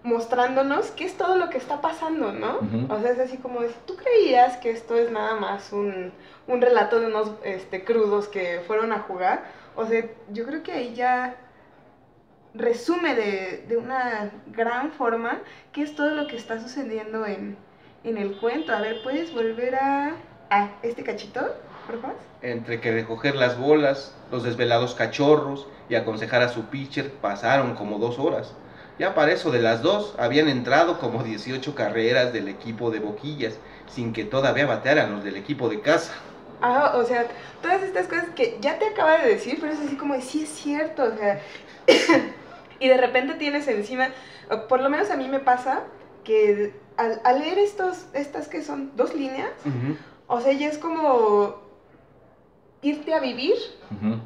mostrándonos 0.03 0.87
qué 0.91 1.05
es 1.05 1.17
todo 1.17 1.37
lo 1.37 1.49
que 1.49 1.57
está 1.57 1.81
pasando, 1.81 2.33
¿no? 2.33 2.59
O 2.89 2.99
sea, 2.99 3.11
es 3.11 3.19
así 3.19 3.37
como, 3.37 3.61
tú 3.87 3.95
creías 3.95 4.57
que 4.57 4.69
esto 4.69 4.95
es 4.95 5.09
nada 5.11 5.35
más 5.35 5.71
un, 5.71 6.11
un 6.47 6.61
relato 6.61 6.99
de 6.99 7.07
unos 7.07 7.31
este, 7.43 7.85
crudos 7.85 8.27
que 8.27 8.61
fueron 8.67 8.91
a 8.91 8.99
jugar. 8.99 9.45
O 9.75 9.85
sea, 9.85 10.05
yo 10.29 10.45
creo 10.45 10.63
que 10.63 10.71
ahí 10.71 10.93
ya 10.95 11.37
resume 12.53 13.15
de, 13.15 13.65
de 13.67 13.77
una 13.77 14.31
gran 14.47 14.91
forma 14.91 15.41
qué 15.71 15.81
es 15.83 15.95
todo 15.95 16.11
lo 16.11 16.27
que 16.27 16.35
está 16.35 16.59
sucediendo 16.59 17.25
en, 17.25 17.57
en 18.03 18.17
el 18.17 18.37
cuento. 18.37 18.73
A 18.73 18.79
ver, 18.81 19.01
¿puedes 19.01 19.33
volver 19.33 19.75
a, 19.75 20.15
a 20.49 20.79
este 20.83 21.03
cachito, 21.03 21.41
por 21.85 21.99
favor? 22.01 22.17
Entre 22.41 22.81
que 22.81 22.91
recoger 22.91 23.35
las 23.35 23.57
bolas, 23.57 24.15
los 24.29 24.43
desvelados 24.43 24.95
cachorros 24.95 25.67
y 25.89 25.95
aconsejar 25.95 26.41
a 26.43 26.49
su 26.49 26.69
pitcher 26.69 27.13
pasaron 27.13 27.75
como 27.75 27.99
dos 27.99 28.19
horas. 28.19 28.55
Ya 28.99 29.15
para 29.15 29.31
eso 29.31 29.49
de 29.51 29.59
las 29.61 29.81
dos 29.81 30.15
habían 30.19 30.47
entrado 30.49 30.99
como 30.99 31.23
18 31.23 31.73
carreras 31.73 32.31
del 32.33 32.47
equipo 32.47 32.91
de 32.91 32.99
Boquillas, 32.99 33.59
sin 33.87 34.13
que 34.13 34.25
todavía 34.25 34.65
batearan 34.67 35.11
los 35.11 35.23
del 35.23 35.37
equipo 35.37 35.69
de 35.69 35.81
casa. 35.81 36.13
Ah, 36.65 36.93
o 36.95 37.03
sea, 37.03 37.25
todas 37.61 37.83
estas 37.83 38.07
cosas 38.07 38.29
que 38.29 38.57
ya 38.61 38.79
te 38.79 38.85
acaba 38.85 39.17
de 39.17 39.27
decir, 39.27 39.57
pero 39.59 39.73
es 39.73 39.81
así 39.81 39.97
como 39.97 40.19
sí 40.21 40.43
es 40.43 40.49
cierto, 40.49 41.03
o 41.03 41.17
sea, 41.17 41.41
y 42.79 42.87
de 42.87 42.95
repente 42.95 43.33
tienes 43.33 43.67
encima, 43.67 44.07
por 44.69 44.81
lo 44.81 44.89
menos 44.89 45.11
a 45.11 45.17
mí 45.17 45.27
me 45.27 45.41
pasa 45.41 45.83
que 46.23 46.73
al, 46.95 47.39
leer 47.39 47.59
estos, 47.59 48.05
estas 48.13 48.47
que 48.47 48.63
son 48.63 48.95
dos 48.95 49.13
líneas, 49.13 49.51
o 50.27 50.39
sea, 50.39 50.53
ya 50.53 50.69
es 50.69 50.77
como 50.77 51.61
irte 52.81 53.13
a 53.13 53.19
vivir 53.19 53.55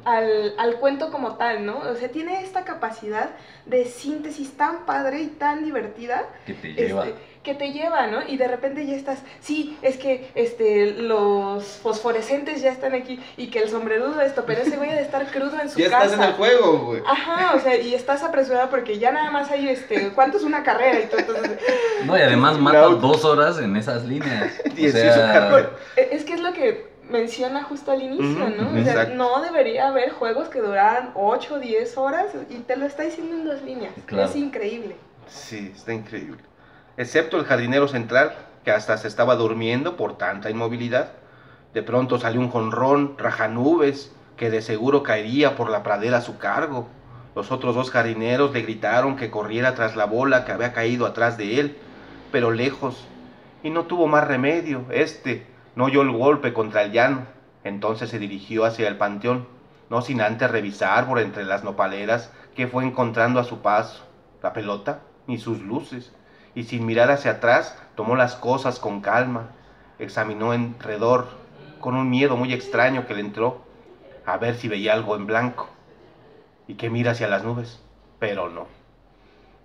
al, 0.04 0.54
al, 0.58 0.76
cuento 0.76 1.10
como 1.10 1.34
tal, 1.36 1.66
¿no? 1.66 1.78
O 1.78 1.94
sea, 1.96 2.08
tiene 2.10 2.42
esta 2.42 2.64
capacidad 2.64 3.30
de 3.66 3.84
síntesis 3.84 4.56
tan 4.56 4.86
padre 4.86 5.22
y 5.22 5.26
tan 5.26 5.64
divertida. 5.64 6.28
Que 6.46 6.54
te 6.54 6.72
lleva. 6.72 7.06
Este, 7.06 7.20
que 7.48 7.54
te 7.54 7.72
lleva, 7.72 8.06
¿no? 8.08 8.18
Y 8.28 8.36
de 8.36 8.46
repente 8.46 8.86
ya 8.86 8.94
estás, 8.94 9.20
sí, 9.40 9.78
es 9.80 9.96
que 9.96 10.30
este, 10.34 10.92
los 10.92 11.64
fosforescentes 11.82 12.60
ya 12.60 12.70
están 12.70 12.92
aquí 12.92 13.18
y 13.38 13.46
que 13.48 13.60
el 13.60 13.70
sombrerudo 13.70 14.20
esto, 14.20 14.44
pero 14.46 14.60
ese 14.60 14.76
güey 14.76 14.90
de 14.90 15.00
estar 15.00 15.24
crudo 15.30 15.58
en 15.58 15.70
su 15.70 15.78
casa. 15.78 15.90
Ya 15.90 16.02
estás 16.04 16.12
en 16.12 16.24
el 16.24 16.32
juego, 16.34 16.78
güey. 16.78 17.02
Ajá, 17.06 17.54
o 17.54 17.60
sea, 17.60 17.74
y 17.76 17.94
estás 17.94 18.22
apresurado 18.22 18.68
porque 18.68 18.98
ya 18.98 19.12
nada 19.12 19.30
más 19.30 19.50
hay, 19.50 19.66
este, 19.66 20.10
¿cuánto 20.10 20.36
es 20.36 20.44
una 20.44 20.62
carrera 20.62 21.00
y 21.00 21.06
todo? 21.06 21.20
Entonces, 21.20 21.58
no, 22.04 22.18
y 22.18 22.20
además 22.20 22.58
mata 22.58 22.80
dos 22.80 23.24
horas 23.24 23.58
en 23.58 23.74
esas 23.76 24.04
líneas. 24.04 24.52
o 24.70 24.90
sea... 24.90 25.70
Es 25.96 26.24
que 26.24 26.34
es 26.34 26.40
lo 26.40 26.52
que 26.52 26.86
menciona 27.08 27.62
justo 27.62 27.92
al 27.92 28.02
inicio, 28.02 28.50
¿no? 28.50 28.78
O 28.78 28.84
sea, 28.84 29.06
no 29.06 29.40
debería 29.40 29.88
haber 29.88 30.10
juegos 30.10 30.50
que 30.50 30.60
duraran 30.60 31.12
8 31.14 31.54
o 31.54 31.58
10 31.58 31.96
horas 31.96 32.26
y 32.50 32.56
te 32.56 32.76
lo 32.76 32.84
está 32.84 33.04
diciendo 33.04 33.36
en 33.36 33.46
dos 33.46 33.62
líneas. 33.62 33.94
Es 34.06 34.36
increíble. 34.36 34.96
Sí, 35.26 35.72
está 35.74 35.94
increíble. 35.94 36.47
Excepto 36.98 37.38
el 37.38 37.44
jardinero 37.44 37.86
central, 37.86 38.34
que 38.64 38.72
hasta 38.72 38.98
se 38.98 39.06
estaba 39.06 39.36
durmiendo 39.36 39.96
por 39.96 40.18
tanta 40.18 40.50
inmovilidad. 40.50 41.12
De 41.72 41.84
pronto 41.84 42.18
salió 42.18 42.40
un 42.40 42.50
jonrón, 42.50 43.14
rajanubes, 43.16 44.12
que 44.36 44.50
de 44.50 44.62
seguro 44.62 45.04
caería 45.04 45.54
por 45.54 45.70
la 45.70 45.84
pradera 45.84 46.16
a 46.16 46.22
su 46.22 46.38
cargo. 46.38 46.88
Los 47.36 47.52
otros 47.52 47.76
dos 47.76 47.92
jardineros 47.92 48.52
le 48.52 48.62
gritaron 48.62 49.14
que 49.14 49.30
corriera 49.30 49.76
tras 49.76 49.94
la 49.94 50.06
bola 50.06 50.44
que 50.44 50.50
había 50.50 50.72
caído 50.72 51.06
atrás 51.06 51.38
de 51.38 51.60
él, 51.60 51.78
pero 52.32 52.50
lejos. 52.50 53.06
Y 53.62 53.70
no 53.70 53.84
tuvo 53.84 54.08
más 54.08 54.26
remedio. 54.26 54.84
Este, 54.90 55.46
no 55.76 55.84
oyó 55.84 56.02
el 56.02 56.10
golpe 56.10 56.52
contra 56.52 56.82
el 56.82 56.90
llano. 56.90 57.26
Entonces 57.62 58.10
se 58.10 58.18
dirigió 58.18 58.64
hacia 58.64 58.88
el 58.88 58.96
panteón, 58.96 59.46
no 59.88 60.02
sin 60.02 60.20
antes 60.20 60.50
revisar 60.50 61.06
por 61.06 61.20
entre 61.20 61.44
las 61.44 61.62
nopaleras 61.62 62.32
que 62.56 62.66
fue 62.66 62.84
encontrando 62.84 63.38
a 63.38 63.44
su 63.44 63.60
paso, 63.60 64.04
la 64.42 64.52
pelota 64.52 65.02
ni 65.28 65.38
sus 65.38 65.60
luces, 65.60 66.12
y 66.58 66.64
sin 66.64 66.84
mirar 66.84 67.08
hacia 67.12 67.30
atrás 67.30 67.78
tomó 67.94 68.16
las 68.16 68.34
cosas 68.34 68.80
con 68.80 69.00
calma, 69.00 69.50
examinó 70.00 70.52
en 70.54 70.74
redor 70.80 71.28
con 71.78 71.94
un 71.94 72.10
miedo 72.10 72.36
muy 72.36 72.52
extraño 72.52 73.06
que 73.06 73.14
le 73.14 73.20
entró, 73.20 73.60
a 74.26 74.38
ver 74.38 74.56
si 74.56 74.66
veía 74.66 74.92
algo 74.92 75.14
en 75.14 75.28
blanco, 75.28 75.68
y 76.66 76.74
que 76.74 76.90
mira 76.90 77.12
hacia 77.12 77.28
las 77.28 77.44
nubes, 77.44 77.80
pero 78.18 78.48
no. 78.48 78.66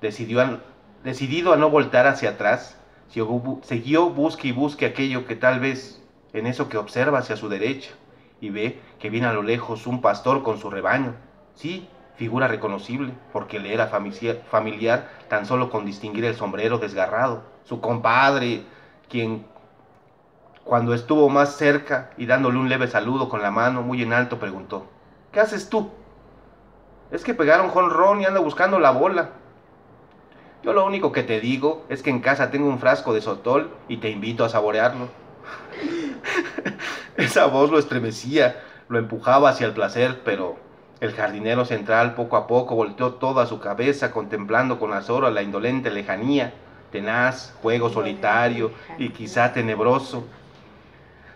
Decidió 0.01 0.59
decidido 1.03 1.51
a 1.51 1.57
no 1.57 1.71
voltar 1.71 2.05
hacia 2.05 2.29
atrás, 2.29 2.77
siguió 3.07 4.09
busque 4.11 4.49
y 4.49 4.51
busque 4.51 4.85
aquello 4.85 5.25
que 5.25 5.35
tal 5.35 5.59
vez 5.59 5.99
en 6.31 6.45
eso 6.45 6.69
que 6.69 6.77
observa 6.77 7.17
hacia 7.17 7.37
su 7.37 7.49
derecha 7.49 7.89
y 8.39 8.51
ve 8.51 8.79
que 8.99 9.09
viene 9.09 9.25
a 9.25 9.33
lo 9.33 9.41
lejos 9.41 9.87
un 9.87 9.99
pastor 9.99 10.43
con 10.43 10.59
su 10.59 10.69
rebaño. 10.69 11.15
Sí, 11.55 11.89
figura 12.15 12.47
reconocible, 12.47 13.13
porque 13.31 13.59
le 13.59 13.73
era 13.73 13.87
familiar 13.87 15.09
tan 15.29 15.45
solo 15.45 15.69
con 15.69 15.85
distinguir 15.85 16.25
el 16.25 16.35
sombrero 16.35 16.77
desgarrado. 16.77 17.43
Su 17.63 17.81
compadre, 17.81 18.63
quien 19.09 19.45
cuando 20.63 20.93
estuvo 20.93 21.29
más 21.29 21.57
cerca 21.57 22.11
y 22.17 22.25
dándole 22.25 22.57
un 22.57 22.69
leve 22.69 22.87
saludo 22.87 23.27
con 23.29 23.41
la 23.41 23.51
mano 23.51 23.81
muy 23.81 24.01
en 24.01 24.13
alto, 24.13 24.39
preguntó, 24.39 24.85
¿qué 25.31 25.39
haces 25.39 25.69
tú? 25.69 25.91
Es 27.11 27.23
que 27.23 27.33
pegaron 27.33 27.69
jonrón 27.69 28.21
y 28.21 28.25
anda 28.25 28.39
buscando 28.39 28.79
la 28.79 28.91
bola. 28.91 29.31
Yo 30.63 30.71
lo 30.71 30.85
único 30.85 31.11
que 31.11 31.23
te 31.23 31.41
digo 31.41 31.85
es 31.89 32.01
que 32.01 32.09
en 32.09 32.21
casa 32.21 32.49
tengo 32.49 32.69
un 32.69 32.79
frasco 32.79 33.13
de 33.13 33.21
sotol 33.21 33.75
y 33.89 33.97
te 33.97 34.09
invito 34.09 34.45
a 34.45 34.49
saborearlo. 34.49 35.09
Esa 37.17 37.47
voz 37.47 37.69
lo 37.69 37.77
estremecía, 37.77 38.63
lo 38.87 38.97
empujaba 38.97 39.49
hacia 39.49 39.67
el 39.67 39.73
placer, 39.73 40.21
pero 40.23 40.55
el 41.03 41.11
jardinero 41.11 41.65
central 41.65 42.15
poco 42.15 42.37
a 42.37 42.47
poco 42.47 42.75
volteó 42.75 43.15
toda 43.15 43.45
su 43.45 43.59
cabeza 43.59 44.11
contemplando 44.11 44.79
con 44.79 44.93
azoro 44.93 45.29
la 45.29 45.41
indolente 45.41 45.91
lejanía, 45.91 46.53
tenaz, 46.93 47.53
juego 47.61 47.89
solitario 47.89 48.71
y 48.97 49.09
quizá 49.09 49.51
tenebroso. 49.51 50.25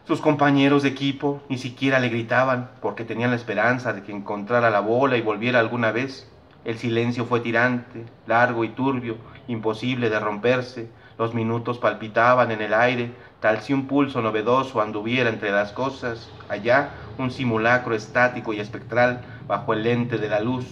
Sus 0.05 0.21
compañeros 0.21 0.83
de 0.83 0.89
equipo 0.89 1.41
ni 1.49 1.57
siquiera 1.57 1.99
le 1.99 2.07
gritaban 2.07 2.69
porque 2.81 3.03
tenían 3.03 3.31
la 3.31 3.35
esperanza 3.35 3.91
de 3.91 4.03
que 4.03 4.13
encontrara 4.13 4.69
la 4.69 4.79
bola 4.79 5.17
y 5.17 5.21
volviera 5.21 5.59
alguna 5.59 5.91
vez. 5.91 6.31
El 6.63 6.77
silencio 6.77 7.25
fue 7.25 7.41
tirante, 7.41 8.05
largo 8.25 8.63
y 8.63 8.69
turbio, 8.69 9.17
imposible 9.49 10.09
de 10.09 10.19
romperse. 10.21 10.87
Los 11.19 11.33
minutos 11.33 11.77
palpitaban 11.77 12.51
en 12.51 12.61
el 12.61 12.73
aire, 12.73 13.11
tal 13.41 13.59
si 13.59 13.73
un 13.73 13.85
pulso 13.87 14.21
novedoso 14.21 14.79
anduviera 14.79 15.29
entre 15.29 15.51
las 15.51 15.73
cosas, 15.73 16.29
allá 16.47 16.91
un 17.17 17.31
simulacro 17.31 17.95
estático 17.95 18.53
y 18.53 18.61
espectral 18.61 19.25
bajo 19.47 19.73
el 19.73 19.83
lente 19.83 20.17
de 20.17 20.29
la 20.29 20.39
luz, 20.39 20.65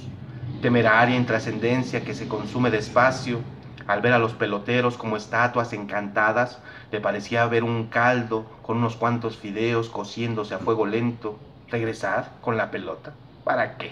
temeraria 0.61 1.15
intrascendencia 1.15 2.03
que 2.03 2.13
se 2.13 2.27
consume 2.27 2.71
despacio, 2.71 3.39
al 3.87 4.01
ver 4.01 4.13
a 4.13 4.19
los 4.19 4.33
peloteros 4.33 4.97
como 4.97 5.15
estatuas 5.15 5.73
encantadas, 5.73 6.59
le 6.91 6.99
parecía 6.99 7.45
ver 7.45 7.63
un 7.63 7.87
caldo 7.87 8.45
con 8.63 8.77
unos 8.77 8.95
cuantos 8.95 9.37
fideos 9.37 9.89
cociéndose 9.89 10.55
a 10.55 10.59
fuego 10.59 10.85
lento. 10.85 11.37
¿Regresar 11.69 12.31
con 12.41 12.57
la 12.57 12.71
pelota? 12.71 13.13
¿Para 13.43 13.77
qué? 13.77 13.91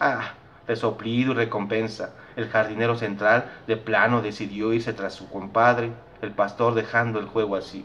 Ah, 0.00 0.34
resoplido 0.66 1.32
y 1.32 1.36
recompensa. 1.36 2.14
El 2.36 2.48
jardinero 2.48 2.96
central 2.96 3.44
de 3.66 3.76
plano 3.76 4.20
decidió 4.22 4.72
irse 4.72 4.92
tras 4.92 5.14
su 5.14 5.28
compadre, 5.28 5.92
el 6.22 6.30
pastor 6.32 6.74
dejando 6.74 7.20
el 7.20 7.26
juego 7.26 7.56
así. 7.56 7.84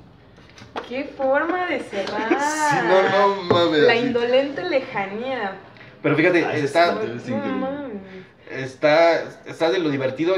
¡Qué 0.87 1.05
forma 1.15 1.65
de 1.65 1.79
cerrar! 1.79 2.39
sí, 2.39 2.75
no, 2.87 3.35
no 3.35 3.43
mames. 3.43 3.81
La 3.81 3.95
indolente 3.95 4.67
lejanía. 4.67 5.53
Pero 6.01 6.15
fíjate, 6.15 6.59
está, 6.59 6.97
está, 8.51 9.23
está, 9.45 9.69
de 9.69 9.79
lo 9.79 9.89
divertido, 9.89 10.35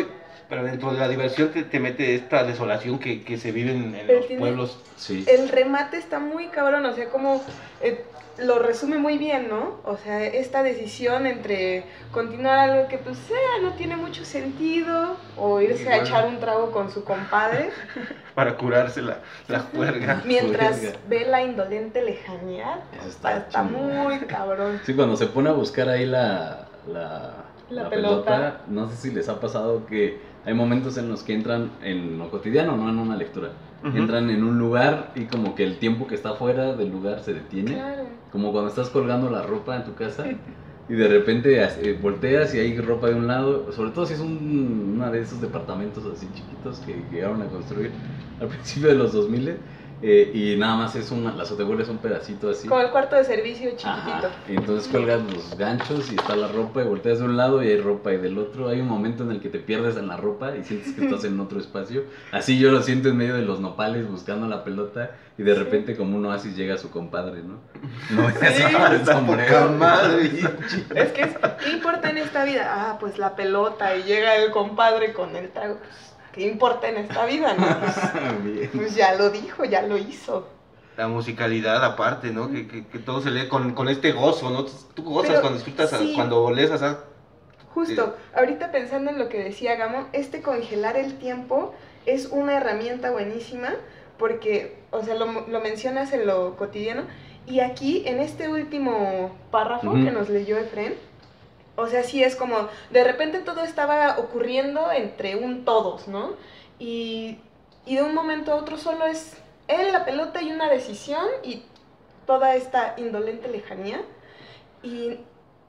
pero 0.50 0.64
dentro 0.64 0.92
de 0.92 1.00
la 1.00 1.08
diversión 1.08 1.50
te, 1.50 1.64
te 1.64 1.80
mete 1.80 2.16
esta 2.16 2.44
desolación 2.44 3.00
que, 3.00 3.24
que 3.24 3.38
se 3.38 3.52
vive 3.52 3.72
en, 3.72 4.08
los 4.08 4.26
pueblos. 4.26 4.80
Sí. 4.98 5.24
El 5.28 5.50
remate 5.50 5.98
está 5.98 6.20
muy 6.20 6.48
cabrón, 6.48 6.86
o 6.86 6.96
sea, 6.96 7.10
como 7.10 7.44
eh, 7.82 8.04
lo 8.42 8.60
resume 8.60 8.98
muy 8.98 9.18
bien, 9.18 9.48
¿no? 9.50 9.80
O 9.84 9.98
sea, 9.98 10.24
esta 10.26 10.64
decisión 10.64 11.26
entre 11.26 11.86
continuar 12.12 12.58
algo 12.58 12.88
que 12.88 12.98
pues 12.98 13.18
sea, 13.18 13.62
no 13.62 13.74
tiene 13.74 13.96
mucho 13.96 14.26
sentido 14.26 15.18
o 15.38 15.62
irse 15.62 15.90
a 15.90 15.98
echar 15.98 16.28
un 16.28 16.40
trago 16.40 16.72
con 16.72 16.92
su 16.92 17.04
compadre. 17.04 17.72
Para 18.36 18.58
curarse 18.58 19.02
la, 19.02 19.20
la 19.48 19.60
juerga. 19.60 20.22
Mientras 20.26 20.82
ve 21.08 21.26
la 21.26 21.44
indolente 21.44 22.02
lejanía, 22.02 22.80
está, 23.08 23.64
muy 23.64 24.20
cabrón. 24.20 24.80
Sí, 24.86 24.94
cuando 24.94 25.16
se 25.16 25.28
pone 25.28 25.50
a 25.50 25.54
buscar 25.54 25.90
ahí 25.90 26.06
la, 26.06 26.68
la 26.88 27.42
la, 27.72 27.90
pelota. 27.90 28.62
No 28.68 28.90
sé 28.90 28.96
si 28.96 29.12
les 29.12 29.30
ha 29.30 29.40
pasado 29.40 29.86
que 29.86 30.20
hay 30.46 30.54
momentos 30.54 30.98
en 30.98 31.10
los 31.10 31.24
que 31.24 31.34
entran 31.34 31.72
en 31.84 32.18
lo 32.18 32.30
cotidiano, 32.30 32.76
no 32.76 32.90
en 32.90 32.98
una 32.98 33.16
lectura. 33.16 33.52
Entran 33.84 34.30
en 34.30 34.44
un 34.44 34.60
lugar 34.60 35.12
y 35.16 35.26
como 35.26 35.56
que 35.56 35.64
el 35.64 35.78
tiempo 35.80 36.06
que 36.06 36.14
está 36.14 36.34
fuera 36.34 36.74
del 36.76 36.92
lugar 36.92 37.22
se 37.22 37.34
detiene. 37.34 37.74
Claro. 37.74 38.04
Como 38.32 38.52
cuando 38.52 38.70
estás 38.70 38.90
colgando 38.90 39.30
la 39.30 39.42
ropa 39.42 39.76
en 39.76 39.86
tu 39.86 39.96
casa 39.96 40.26
y 40.88 40.94
de 40.94 41.08
repente 41.08 41.64
eh, 41.64 41.98
volteas 42.00 42.54
y 42.54 42.60
hay 42.60 42.78
ropa 42.78 43.08
de 43.08 43.16
un 43.16 43.28
lado, 43.28 43.72
sobre 43.72 43.92
todo 43.92 44.06
si 44.06 44.14
es 44.14 44.20
un, 44.20 44.94
uno 44.96 45.12
de 45.12 45.22
esos 45.22 45.42
departamentos 45.42 46.04
así 46.06 46.28
chiquitos 46.34 46.80
que 46.80 47.04
llegaron 47.12 47.42
a 47.42 47.46
construir 47.46 47.92
al 48.40 48.48
principio 48.50 48.90
de 48.90 48.96
los 48.96 49.14
2000 49.14 49.58
eh, 50.02 50.32
y 50.34 50.58
nada 50.58 50.76
más 50.76 50.96
es 50.96 51.12
una, 51.12 51.34
la 51.34 51.44
azotegula 51.44 51.84
es 51.84 51.90
un 51.90 51.98
pedacito 51.98 52.50
así. 52.50 52.68
Como 52.68 52.82
el 52.82 52.90
cuarto 52.90 53.16
de 53.16 53.24
servicio 53.24 53.70
chiquitito. 53.72 54.30
Entonces 54.48 54.88
cuelgas 54.90 55.22
los 55.32 55.58
ganchos 55.58 56.12
y 56.12 56.16
está 56.16 56.36
la 56.36 56.48
ropa 56.48 56.82
y 56.82 56.86
volteas 56.86 57.20
de 57.20 57.26
un 57.26 57.38
lado 57.38 57.64
y 57.64 57.68
hay 57.68 57.80
ropa 57.80 58.12
y 58.12 58.18
del 58.18 58.38
otro. 58.38 58.70
Hay 58.70 58.82
un 58.82 58.88
momento 58.88 59.24
en 59.24 59.32
el 59.32 59.42
que 59.42 59.50
te 59.50 59.60
pierdes 59.60 59.98
en 59.98 60.08
la 60.08 60.18
ropa 60.18 60.56
y 60.56 60.64
sientes 60.64 60.94
que 60.94 61.06
estás 61.06 61.24
en 61.26 61.40
otro 61.40 61.60
espacio. 61.60 62.04
Así 62.32 62.58
yo 62.58 62.72
lo 62.72 62.82
siento 62.82 63.10
en 63.10 63.18
medio 63.18 63.36
de 63.36 63.44
los 63.44 63.60
nopales 63.60 64.10
buscando 64.10 64.48
la 64.48 64.64
pelota 64.64 65.12
y 65.38 65.44
de 65.44 65.56
repente 65.56 65.96
como 65.96 66.18
un 66.18 66.26
oasis 66.26 66.56
llega 66.56 66.78
su 66.78 66.92
compadre, 66.92 67.42
¿no? 67.44 67.60
No 68.10 68.30
es 68.30 68.42
así 68.42 68.64
madre. 69.78 70.30
Es 70.96 71.12
que 71.12 71.22
es, 71.22 71.38
¿qué 71.64 71.72
importa 71.72 72.10
en 72.10 72.18
esta 72.18 72.44
vida? 72.44 72.68
Ah, 72.70 72.98
pues 73.00 73.18
la 73.18 73.36
pelota 73.36 73.96
y 73.96 74.04
llega 74.04 74.36
el 74.36 74.52
compadre 74.52 75.14
con 75.14 75.36
el 75.36 75.50
trago. 75.50 75.78
¿Qué 76.34 76.42
importa 76.42 76.88
en 76.90 76.98
esta 76.98 77.26
vida? 77.26 77.54
No? 77.54 77.68
Pues, 78.42 78.70
pues, 78.74 78.96
ya 78.96 79.16
lo 79.16 79.30
dijo, 79.30 79.66
ya 79.66 79.82
lo 79.82 79.98
hizo. 79.98 80.48
La 80.98 81.08
musicalidad 81.08 81.84
aparte, 81.84 82.32
¿no? 82.32 82.52
Que, 82.52 82.68
que, 82.68 83.00
todo 83.00 83.22
se 83.22 83.32
lee 83.32 83.48
con, 83.48 83.74
con, 83.74 83.88
este 83.90 84.12
gozo, 84.12 84.50
¿no? 84.50 84.66
Tú 84.66 85.04
gozas 85.04 85.40
cuando 85.40 85.60
escuchas, 85.60 85.94
cuando 86.16 86.52
lees 86.52 86.72
a... 86.82 87.00
Justo, 87.74 88.16
ahorita 88.36 88.72
pensando 88.72 89.12
en 89.12 89.18
lo 89.18 89.30
que 89.30 89.42
decía 89.42 89.76
Gamo, 89.76 90.08
este 90.12 90.42
congelar 90.42 90.98
el 90.98 91.18
tiempo 91.18 91.74
es 92.06 92.28
una 92.28 92.58
herramienta 92.58 93.12
buenísima 93.12 93.70
porque, 94.18 94.76
o 94.92 95.02
sea, 95.04 95.16
lo, 95.16 95.48
lo 95.48 95.62
mencionas 95.62 96.12
en 96.12 96.28
lo 96.28 96.58
cotidiano 96.58 97.04
y 97.48 97.60
aquí, 97.60 98.04
en 98.06 98.20
este 98.20 98.48
último 98.48 99.32
párrafo 99.50 99.94
que 99.94 100.12
nos 100.12 100.30
leyó 100.30 100.58
Efren, 100.58 100.94
o 101.82 101.88
sea, 101.88 102.04
sí 102.04 102.24
es 102.24 102.36
como, 102.36 102.70
de 102.90 103.04
repente 103.04 103.40
todo 103.40 103.64
estaba 103.64 104.18
ocurriendo 104.20 104.92
entre 104.92 105.36
un 105.36 105.66
todos, 105.66 106.08
¿no? 106.08 106.32
Y, 106.80 107.40
de 107.86 108.02
un 108.02 108.14
momento 108.14 108.54
a 108.54 108.56
otro 108.56 108.78
solo 108.78 109.06
es 109.06 109.38
él, 109.68 109.92
la 109.92 110.06
pelota 110.06 110.42
y 110.42 110.52
una 110.52 110.70
decisión 110.70 111.26
y 111.44 111.64
toda 112.26 112.56
esta 112.56 112.94
indolente 112.98 113.48
lejanía. 113.48 114.02
Y 114.84 115.20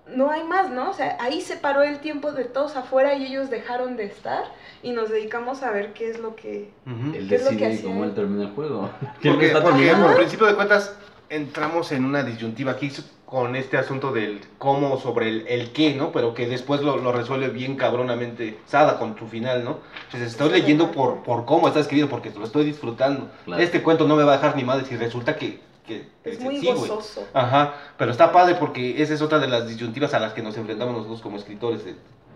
no 0.06 0.30
hay 0.30 0.44
más, 0.44 0.70
¿no? 0.70 0.90
O 0.90 0.92
sea, 0.92 1.16
ahí 1.20 1.40
se 1.40 1.56
paró 1.56 1.82
el 1.82 2.00
tiempo 2.00 2.32
de 2.32 2.44
todos 2.44 2.76
afuera 2.76 3.14
y 3.14 3.26
ellos 3.26 3.50
dejaron 3.50 3.96
de 3.96 4.04
estar 4.04 4.44
y 4.82 4.92
nos 4.92 5.10
dedicamos 5.10 5.62
a 5.62 5.70
ver 5.70 5.92
qué 5.94 6.10
es 6.10 6.18
lo 6.18 6.36
que... 6.36 6.70
Él 6.86 7.28
decide 7.28 7.82
cómo 7.82 8.04
él 8.04 8.14
termina 8.14 8.44
el 8.44 8.54
juego. 8.54 8.90
Porque, 9.22 9.48
porque 9.48 9.94
por 9.94 10.16
principio 10.16 10.46
de 10.46 10.54
cuentas 10.54 10.96
entramos 11.32 11.92
en 11.92 12.04
una 12.04 12.22
disyuntiva 12.22 12.72
aquí 12.72 12.92
con 13.24 13.56
este 13.56 13.78
asunto 13.78 14.12
del 14.12 14.42
cómo 14.58 14.98
sobre 14.98 15.28
el, 15.28 15.46
el 15.48 15.72
qué, 15.72 15.94
¿no? 15.94 16.12
Pero 16.12 16.34
que 16.34 16.46
después 16.46 16.82
lo, 16.82 16.98
lo, 16.98 17.10
resuelve 17.12 17.48
bien 17.48 17.76
cabronamente 17.76 18.58
Sada 18.66 18.98
con 18.98 19.18
su 19.18 19.26
final, 19.26 19.64
¿no? 19.64 19.78
Entonces 20.04 20.32
estoy 20.32 20.50
leyendo 20.50 20.92
por, 20.92 21.22
por 21.22 21.46
cómo 21.46 21.68
está 21.68 21.80
escrito, 21.80 22.10
porque 22.10 22.30
lo 22.30 22.44
estoy 22.44 22.66
disfrutando. 22.66 23.30
Este 23.58 23.82
cuento 23.82 24.06
no 24.06 24.16
me 24.16 24.24
va 24.24 24.34
a 24.34 24.36
dejar 24.36 24.54
ni 24.56 24.64
madre 24.64 24.84
si 24.84 24.96
resulta 24.96 25.36
que... 25.36 25.60
que 25.86 26.06
es 26.24 26.38
muy 26.40 26.60
gozoso. 26.62 27.26
Ajá, 27.32 27.74
pero 27.96 28.10
está 28.10 28.30
padre 28.30 28.56
porque 28.56 29.02
esa 29.02 29.14
es 29.14 29.22
otra 29.22 29.38
de 29.38 29.48
las 29.48 29.66
disyuntivas 29.66 30.12
a 30.12 30.20
las 30.20 30.34
que 30.34 30.42
nos 30.42 30.58
enfrentamos 30.58 30.94
nosotros 30.94 31.22
como 31.22 31.38
escritores, 31.38 31.82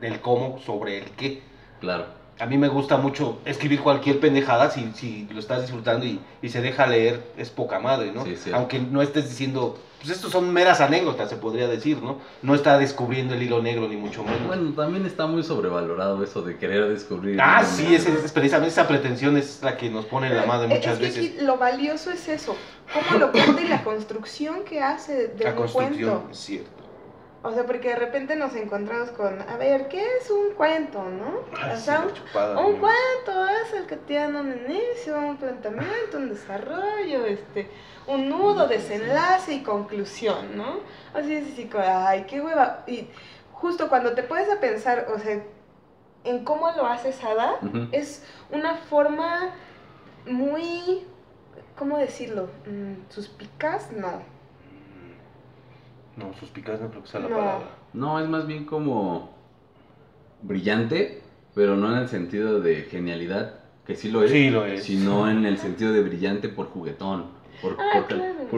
del 0.00 0.20
cómo 0.20 0.58
sobre 0.64 0.98
el 0.98 1.10
qué. 1.10 1.42
Claro 1.80 2.25
a 2.38 2.46
mí 2.46 2.58
me 2.58 2.68
gusta 2.68 2.96
mucho 2.96 3.38
escribir 3.44 3.80
cualquier 3.80 4.20
pendejada 4.20 4.70
si, 4.70 4.92
si 4.94 5.26
lo 5.32 5.40
estás 5.40 5.62
disfrutando 5.62 6.04
y, 6.04 6.20
y, 6.42 6.48
se 6.50 6.60
deja 6.60 6.86
leer, 6.86 7.32
es 7.36 7.50
poca 7.50 7.78
madre, 7.78 8.12
¿no? 8.12 8.24
Aunque 8.52 8.78
no 8.78 9.00
estés 9.00 9.28
diciendo, 9.28 9.78
pues 9.98 10.10
estos 10.10 10.32
son 10.32 10.52
meras 10.52 10.80
anécdotas, 10.80 11.30
se 11.30 11.36
podría 11.36 11.66
decir, 11.66 12.02
¿no? 12.02 12.18
No 12.42 12.54
está 12.54 12.78
descubriendo 12.78 13.34
el 13.34 13.42
hilo 13.42 13.62
negro, 13.62 13.88
ni 13.88 13.96
mucho 13.96 14.22
menos. 14.22 14.46
Bueno, 14.46 14.72
también 14.74 15.06
está 15.06 15.26
muy 15.26 15.42
sobrevalorado 15.42 16.22
eso 16.22 16.42
de 16.42 16.58
querer 16.58 16.88
descubrir. 16.88 17.40
Ah, 17.40 17.64
sí, 17.64 17.94
es, 17.94 18.04
precisamente 18.32 18.68
esa 18.68 18.86
pretensión 18.86 19.36
es 19.38 19.62
la 19.62 19.76
que 19.76 19.88
nos 19.88 20.04
pone 20.04 20.26
en 20.26 20.36
la 20.36 20.44
madre 20.44 20.68
muchas 20.68 20.98
veces. 20.98 21.42
lo 21.42 21.56
valioso 21.56 22.10
es 22.10 22.28
eso, 22.28 22.54
cómo 22.92 23.18
lo 23.18 23.32
cuenta 23.32 23.62
y 23.62 23.68
la 23.68 23.82
construcción 23.82 24.64
que 24.64 24.82
hace 24.82 25.28
de 25.28 25.44
la 25.44 25.50
un 25.50 25.56
construcción, 25.56 26.22
Es 26.30 26.38
cierto. 26.38 26.75
O 27.46 27.52
sea, 27.52 27.64
porque 27.64 27.90
de 27.90 27.94
repente 27.94 28.34
nos 28.34 28.56
encontramos 28.56 29.10
con, 29.10 29.40
a 29.40 29.56
ver, 29.56 29.86
¿qué 29.86 30.04
es 30.16 30.28
un 30.32 30.54
cuento, 30.54 31.04
no? 31.04 31.44
o 31.72 31.76
sea, 31.76 32.00
un, 32.00 32.80
cuento 32.80 33.46
es 33.64 33.72
el 33.72 33.86
que 33.86 33.96
tiene 33.98 34.40
un 34.40 34.52
inicio, 34.52 35.16
un 35.16 35.36
planteamiento, 35.36 36.16
un 36.16 36.28
desarrollo, 36.28 37.24
este, 37.24 37.70
un 38.08 38.28
nudo, 38.28 38.66
desenlace 38.66 39.52
y 39.54 39.62
conclusión, 39.62 40.56
¿no? 40.56 40.80
Así 41.14 41.36
es, 41.36 41.52
así, 41.52 41.70
ay, 41.78 42.24
qué 42.28 42.40
hueva. 42.40 42.82
Y 42.88 43.06
justo 43.52 43.88
cuando 43.88 44.14
te 44.14 44.24
puedes 44.24 44.50
a 44.50 44.58
pensar, 44.58 45.06
o 45.14 45.20
sea, 45.20 45.40
en 46.24 46.44
cómo 46.44 46.68
lo 46.72 46.84
hace 46.84 47.12
Sada, 47.12 47.60
es 47.92 48.24
una 48.50 48.74
forma 48.74 49.54
muy, 50.26 51.06
¿cómo 51.78 51.96
decirlo? 51.96 52.48
Mm, 52.66 53.08
Suspicaz, 53.08 53.92
no 53.92 54.35
no, 56.16 56.32
suspicaz 56.40 56.80
no 56.80 56.88
creo 56.90 57.02
que 57.02 57.08
sea 57.08 57.20
la 57.20 57.28
palabra. 57.28 57.68
No, 57.92 58.20
es 58.20 58.28
más 58.28 58.46
bien 58.46 58.64
como 58.64 59.34
brillante, 60.42 61.22
pero 61.54 61.76
no 61.76 61.92
en 61.92 61.98
el 61.98 62.08
sentido 62.08 62.60
de 62.60 62.82
genialidad, 62.82 63.54
que 63.86 63.94
sí 63.94 64.10
lo 64.10 64.22
es, 64.24 64.30
sí 64.30 64.50
lo 64.50 64.64
es. 64.64 64.82
sino 64.84 65.30
en 65.30 65.44
el 65.44 65.58
sentido 65.58 65.92
de 65.92 66.02
brillante 66.02 66.48
por 66.48 66.66
juguetón. 66.66 67.24
Por, 67.62 67.76
ah, 67.78 68.06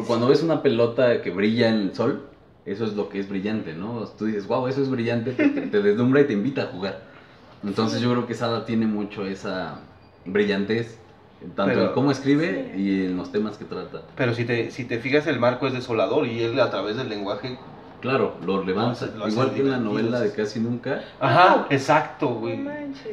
cuando 0.07 0.27
ves 0.27 0.42
una 0.42 0.62
pelota 0.62 1.23
que 1.23 1.31
brilla 1.31 1.68
en 1.68 1.77
el 1.77 1.94
sol, 1.94 2.23
eso 2.66 2.85
es 2.85 2.94
lo 2.94 3.09
que 3.09 3.21
es 3.21 3.29
brillante, 3.29 3.75
¿no? 3.75 4.05
Tú 4.18 4.27
dices, 4.27 4.47
wow, 4.47 4.66
eso 4.66 4.83
es 4.83 4.90
brillante, 4.90 5.33
te, 5.33 5.49
te 5.49 5.81
deslumbra 5.81 6.21
y 6.23 6.25
te 6.25 6.33
invita 6.33 6.62
a 6.62 6.66
jugar. 6.66 7.03
Entonces 7.64 8.01
yo 8.01 8.11
creo 8.11 8.27
que 8.27 8.35
Sada 8.35 8.64
tiene 8.64 8.87
mucho 8.87 9.25
esa 9.25 9.81
brillantez 10.25 10.99
tanto 11.55 11.81
en 11.81 11.92
cómo 11.92 12.11
escribe 12.11 12.72
y 12.77 13.07
en 13.07 13.16
los 13.16 13.31
temas 13.31 13.57
que 13.57 13.64
trata. 13.64 14.03
Pero 14.16 14.35
si 14.35 14.44
te, 14.44 14.70
si 14.70 14.85
te 14.85 14.98
fijas, 14.98 15.27
el 15.27 15.38
marco 15.38 15.66
es 15.66 15.72
desolador 15.72 16.27
y 16.27 16.42
él 16.42 16.59
a 16.61 16.70
través 16.70 16.96
del 16.96 17.09
lenguaje. 17.09 17.59
Claro, 18.01 18.37
lo 18.44 18.64
levanta. 18.64 19.07
Igual 19.29 19.53
que 19.55 19.61
en 19.61 19.70
la 19.70 19.79
novela 19.79 20.20
de 20.20 20.33
Casi 20.33 20.61
Nunca. 20.61 21.03
Ajá, 21.20 21.66
exacto, 21.70 22.29
güey. 22.29 22.61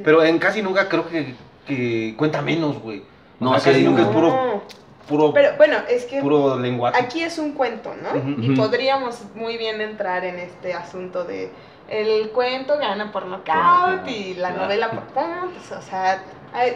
Pero 0.04 0.24
en 0.24 0.38
Casi 0.38 0.62
Nunca 0.62 0.88
creo 0.90 1.08
que, 1.08 1.34
que 1.66 2.14
cuenta 2.18 2.42
menos, 2.42 2.80
güey. 2.80 3.04
No, 3.40 3.52
Casi 3.54 3.84
Nunca 3.84 4.04
es 4.04 4.08
puro. 4.10 4.64
Puro, 5.08 5.34
Pero 5.34 5.56
bueno, 5.58 5.78
es 5.88 6.06
que 6.06 6.20
puro 6.20 6.58
lenguaje. 6.58 7.00
aquí 7.00 7.22
es 7.22 7.38
un 7.38 7.52
cuento, 7.52 7.94
¿no? 7.96 8.44
Y 8.44 8.56
podríamos 8.56 9.22
muy 9.36 9.56
bien 9.56 9.80
entrar 9.80 10.26
en 10.26 10.40
este 10.40 10.74
asunto 10.74 11.24
de 11.24 11.52
el 11.88 12.32
cuento 12.32 12.80
gana 12.80 13.12
por 13.12 13.28
knockout 13.28 14.08
y 14.08 14.34
la 14.34 14.50
novela 14.52 14.90
por 14.90 15.04
puntos, 15.04 15.72
o 15.78 15.82
sea, 15.84 16.24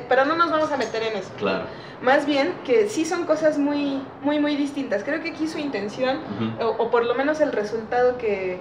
pero 0.08 0.26
no 0.26 0.36
nos 0.36 0.52
vamos 0.52 0.72
a 0.72 0.78
meter 0.78 1.04
en 1.04 1.18
eso. 1.18 1.32
Claro. 1.38 1.66
Más 2.02 2.26
bien 2.26 2.54
que 2.66 2.88
sí 2.88 3.06
son 3.06 3.26
cosas 3.26 3.58
muy, 3.58 4.02
muy, 4.22 4.40
muy 4.40 4.56
distintas. 4.56 5.04
Creo 5.04 5.22
que 5.22 5.32
aquí 5.32 5.48
su 5.48 5.58
intención, 5.58 6.20
o, 6.62 6.90
por 6.90 7.06
lo 7.06 7.16
menos 7.16 7.42
el 7.42 7.52
resultado 7.52 8.18
que, 8.18 8.58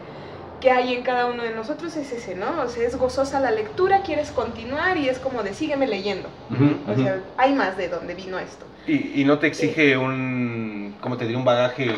que, 0.61 0.73
hay 0.73 0.95
en 0.95 1.03
cada 1.03 1.27
uno 1.27 1.45
de 1.45 1.55
nosotros 1.55 1.97
es 1.97 2.11
ese, 2.13 2.35
¿no? 2.35 2.63
O 2.63 2.69
sea, 2.69 2.85
es 2.85 2.97
gozosa 2.97 3.39
la 3.39 3.53
lectura, 3.53 4.03
quieres 4.03 4.33
continuar 4.33 4.97
y 4.97 5.09
es 5.09 5.19
como 5.21 5.43
de 5.45 5.55
sígueme 5.55 5.87
leyendo. 5.87 6.29
o 6.89 6.95
sea, 6.97 7.21
hay 7.37 7.55
más 7.55 7.77
de 7.77 7.89
dónde 7.89 8.15
vino 8.15 8.39
esto. 8.39 8.65
Y, 8.87 9.21
y 9.21 9.25
no 9.25 9.39
te 9.39 9.47
exige 9.47 9.97
un, 9.97 10.97
como 11.01 11.17
te 11.17 11.25
diría, 11.25 11.39
un 11.39 11.45
bagaje 11.45 11.97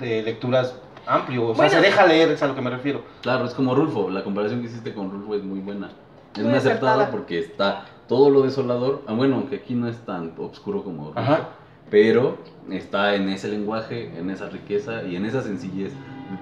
de 0.00 0.22
lecturas 0.22 0.74
amplio, 1.06 1.48
o 1.48 1.54
sea, 1.54 1.68
se 1.68 1.80
deja 1.80 2.06
leer, 2.06 2.30
es 2.30 2.42
a 2.42 2.46
lo 2.46 2.54
que 2.54 2.60
me 2.60 2.70
refiero. 2.70 3.02
Claro, 3.22 3.44
es 3.44 3.54
como 3.54 3.74
Rulfo, 3.74 4.10
la 4.10 4.22
comparación 4.22 4.60
que 4.60 4.66
hiciste 4.66 4.92
con 4.92 5.10
Rulfo 5.10 5.34
es 5.34 5.42
muy 5.42 5.60
buena. 5.60 5.90
Es 6.36 6.44
muy 6.44 6.54
acertada 6.54 7.10
porque 7.10 7.38
está 7.38 7.86
todo 8.08 8.30
lo 8.30 8.42
desolador, 8.42 9.02
ah, 9.06 9.12
bueno, 9.12 9.36
aunque 9.36 9.56
aquí 9.56 9.74
no 9.74 9.88
es 9.88 9.96
tan 9.98 10.32
oscuro 10.38 10.82
como 10.84 11.12
Rulfo, 11.12 11.48
pero 11.90 12.38
está 12.70 13.14
en 13.14 13.28
ese 13.28 13.48
lenguaje, 13.48 14.12
en 14.18 14.30
esa 14.30 14.48
riqueza 14.48 15.02
y 15.04 15.16
en 15.16 15.24
esa 15.24 15.42
sencillez. 15.42 15.92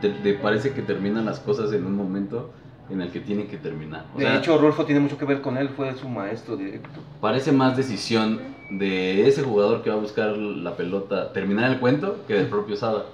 Te, 0.01 0.35
parece 0.35 0.73
que 0.73 0.83
terminan 0.83 1.25
las 1.25 1.41
cosas 1.41 1.73
en 1.73 1.85
un 1.85 1.97
momento 1.97 2.51
en 2.89 3.01
el 3.01 3.11
que 3.11 3.21
tienen 3.21 3.49
que 3.49 3.57
terminar. 3.57 4.05
de 4.17 4.37
hecho, 4.37 4.59
Rulfo 4.59 4.85
tiene 4.85 5.01
mucho 5.01 5.17
que 5.17 5.25
ver 5.25 5.41
con 5.41 5.57
él, 5.57 5.69
fue 5.71 5.95
su 5.95 6.09
maestro 6.09 6.57
directo. 6.57 7.01
Parece 7.21 7.53
más 7.53 7.77
decisión 7.77 8.41
de 8.71 9.27
ese 9.29 9.43
jugador 9.43 9.83
que 9.83 9.91
va 9.91 9.97
a 9.97 10.01
buscar 10.01 10.37
la 10.37 10.77
pelota, 10.77 11.33
terminar 11.33 11.71
el 11.71 11.81
cuento, 11.81 12.25
que 12.27 12.35
del 12.35 12.47
propio 12.47 12.77
Sada. 12.77 13.05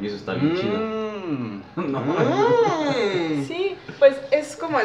Y 0.00 0.06
eso 0.06 0.16
está 0.16 0.34
bien 0.34 0.54
chido. 0.56 0.78
Mm. 0.78 1.06
Mm. 1.76 3.42
Sí, 3.44 3.74
pues 3.98 4.16
es 4.30 4.56
como 4.56 4.78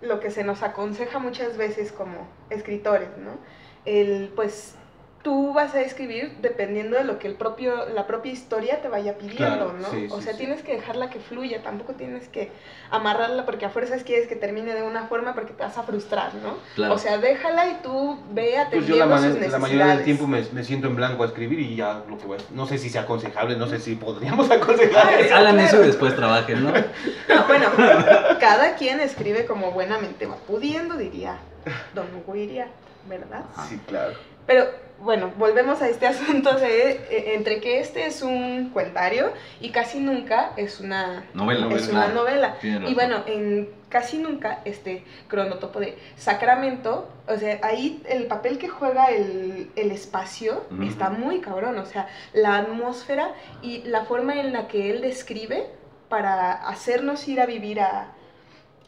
lo 0.00 0.20
que 0.20 0.30
se 0.30 0.44
nos 0.44 0.62
aconseja 0.62 1.18
muchas 1.18 1.56
veces 1.56 1.92
como 1.92 2.28
escritores, 2.50 3.08
¿no? 3.18 3.38
El, 3.84 4.32
pues, 4.34 4.74
tú 5.26 5.52
vas 5.52 5.74
a 5.74 5.80
escribir 5.80 6.36
dependiendo 6.40 6.96
de 6.96 7.02
lo 7.02 7.18
que 7.18 7.26
el 7.26 7.34
propio, 7.34 7.88
la 7.92 8.06
propia 8.06 8.30
historia 8.30 8.80
te 8.80 8.86
vaya 8.86 9.18
pidiendo, 9.18 9.72
¿no? 9.72 10.14
o 10.14 10.20
sea, 10.20 10.36
tienes 10.36 10.62
que 10.62 10.76
dejarla 10.76 11.10
que 11.10 11.18
fluya, 11.18 11.64
tampoco 11.64 11.94
tienes 11.94 12.28
que 12.28 12.52
amarrarla 12.92 13.44
porque 13.44 13.64
a 13.64 13.70
fuerzas 13.70 14.04
quieres 14.04 14.28
que 14.28 14.36
termine 14.36 14.72
de 14.72 14.84
una 14.84 15.08
forma 15.08 15.34
porque 15.34 15.52
te 15.52 15.64
vas 15.64 15.76
a 15.78 15.82
frustrar, 15.82 16.30
¿no? 16.36 16.92
O 16.92 16.96
sea, 16.98 17.18
déjala 17.18 17.66
y 17.70 17.78
tú 17.82 18.20
ve 18.30 18.56
atendiendo 18.56 19.08
pues 19.08 19.24
yo 19.24 19.40
la, 19.40 19.48
la 19.48 19.58
mayoría 19.58 19.86
del 19.88 20.04
tiempo 20.04 20.28
me, 20.28 20.44
me, 20.52 20.62
siento 20.62 20.86
en 20.86 20.94
blanco 20.94 21.24
a 21.24 21.26
escribir 21.26 21.58
y 21.58 21.74
ya 21.74 22.04
lo 22.08 22.18
que 22.18 22.26
voy 22.26 22.38
a, 22.38 22.54
No 22.54 22.66
sé 22.66 22.78
si 22.78 22.88
sea 22.88 23.02
aconsejable, 23.02 23.56
no 23.56 23.66
sé 23.66 23.80
si 23.80 23.96
podríamos 23.96 24.48
aconsejar. 24.52 25.12
Hagan 25.32 25.58
eso 25.58 25.82
y 25.82 25.86
después 25.88 26.14
trabajen, 26.14 26.62
¿no? 26.62 26.70
no 27.28 27.46
bueno, 27.48 27.66
cada 28.38 28.76
quien 28.76 29.00
escribe 29.00 29.44
como 29.44 29.72
buenamente 29.72 30.24
va 30.26 30.36
pudiendo, 30.36 30.96
diría 30.96 31.38
Don 31.96 32.06
Guiria, 32.32 32.68
¿verdad? 33.08 33.42
Sí, 33.68 33.80
claro. 33.88 34.14
Pero 34.46 34.85
bueno, 35.00 35.32
volvemos 35.38 35.82
a 35.82 35.88
este 35.88 36.06
asunto 36.06 36.54
de 36.58 36.90
eh, 36.90 37.34
entre 37.34 37.60
que 37.60 37.80
este 37.80 38.06
es 38.06 38.22
un 38.22 38.70
cuentario 38.70 39.32
y 39.60 39.70
casi 39.70 40.00
nunca 40.00 40.52
es 40.56 40.80
una 40.80 41.24
novela. 41.34 41.74
Es 41.74 41.88
una 41.88 42.08
novela. 42.08 42.56
Y 42.62 42.94
bueno, 42.94 43.22
en 43.26 43.70
casi 43.88 44.18
nunca 44.18 44.60
este 44.64 45.04
cronotopo 45.28 45.80
de 45.80 45.96
Sacramento, 46.16 47.08
o 47.28 47.36
sea, 47.36 47.60
ahí 47.62 48.02
el 48.08 48.26
papel 48.26 48.58
que 48.58 48.68
juega 48.68 49.06
el, 49.06 49.70
espacio 49.76 50.64
está 50.82 51.10
muy 51.10 51.40
cabrón, 51.40 51.78
o 51.78 51.86
sea, 51.86 52.08
la 52.32 52.56
atmósfera 52.56 53.32
y 53.62 53.82
la 53.82 54.04
forma 54.04 54.40
en 54.40 54.52
la 54.52 54.68
que 54.68 54.90
él 54.90 55.00
describe 55.00 55.70
para 56.08 56.52
hacernos 56.52 57.26
ir 57.28 57.40
a 57.40 57.46
vivir 57.46 57.80
a, 57.80 58.12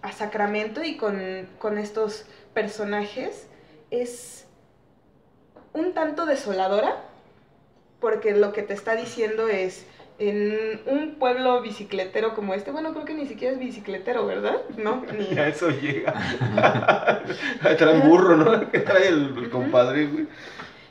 a 0.03 0.13
Sacramento 0.13 0.83
y 0.83 0.97
con, 0.97 1.49
con 1.59 1.79
estos 1.79 2.27
personajes 2.53 3.47
es 3.91 4.48
un 5.73 5.93
tanto 5.95 6.27
desoladora, 6.27 6.97
porque 8.01 8.35
lo 8.35 8.53
que 8.53 8.63
te 8.63 8.75
está 8.75 8.95
diciendo 8.95 9.49
es, 9.49 9.87
en 10.19 10.81
un 10.87 11.15
pueblo 11.15 11.61
bicicletero 11.63 12.35
como 12.35 12.55
este, 12.55 12.73
bueno, 12.73 12.93
creo 12.93 13.05
que 13.05 13.15
ni 13.15 13.27
siquiera 13.27 13.55
es 13.55 13.61
bicicletero, 13.61 14.27
¿verdad? 14.27 14.57
No, 14.77 15.05
ni... 15.17 15.27
Ya 15.35 15.49
eso 15.49 15.71
llega. 15.71 16.13
trae 17.79 18.01
burro, 18.01 18.37
¿no? 18.37 18.61
trae 18.85 19.09
el, 19.09 19.49
compadre, 19.51 20.07
güey. 20.07 20.27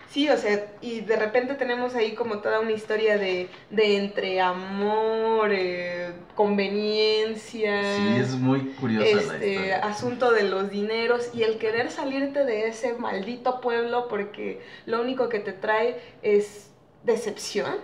Sí, 0.10 0.30
o 0.30 0.38
sea, 0.38 0.74
y 0.82 1.02
de 1.02 1.18
repente 1.18 1.56
tenemos 1.56 1.94
ahí 1.94 2.16
como 2.16 2.40
toda 2.40 2.62
una 2.62 2.72
historia 2.72 3.18
de, 3.18 3.50
de 3.70 3.98
entre 3.98 4.40
amor, 4.40 5.52
eh, 5.52 6.14
conveniencia. 6.34 7.84
Sí, 7.84 8.16
es 8.18 8.36
muy 8.36 8.62
curiosa 8.80 9.16
la 9.16 9.22
este, 9.22 9.50
historia. 9.52 9.78
Asunto 9.80 10.32
de 10.32 10.44
los 10.44 10.70
dineros 10.70 11.32
y 11.34 11.44
el 11.44 11.58
querer 11.58 11.92
salirte 11.92 12.46
de 12.46 12.68
ese 12.70 12.94
maldito 12.94 13.60
pueblo 13.60 14.08
porque 14.08 14.62
lo 14.86 15.02
único 15.02 15.28
que 15.28 15.40
te 15.40 15.52
trae 15.52 16.00
es 16.22 16.72
decepción, 17.04 17.76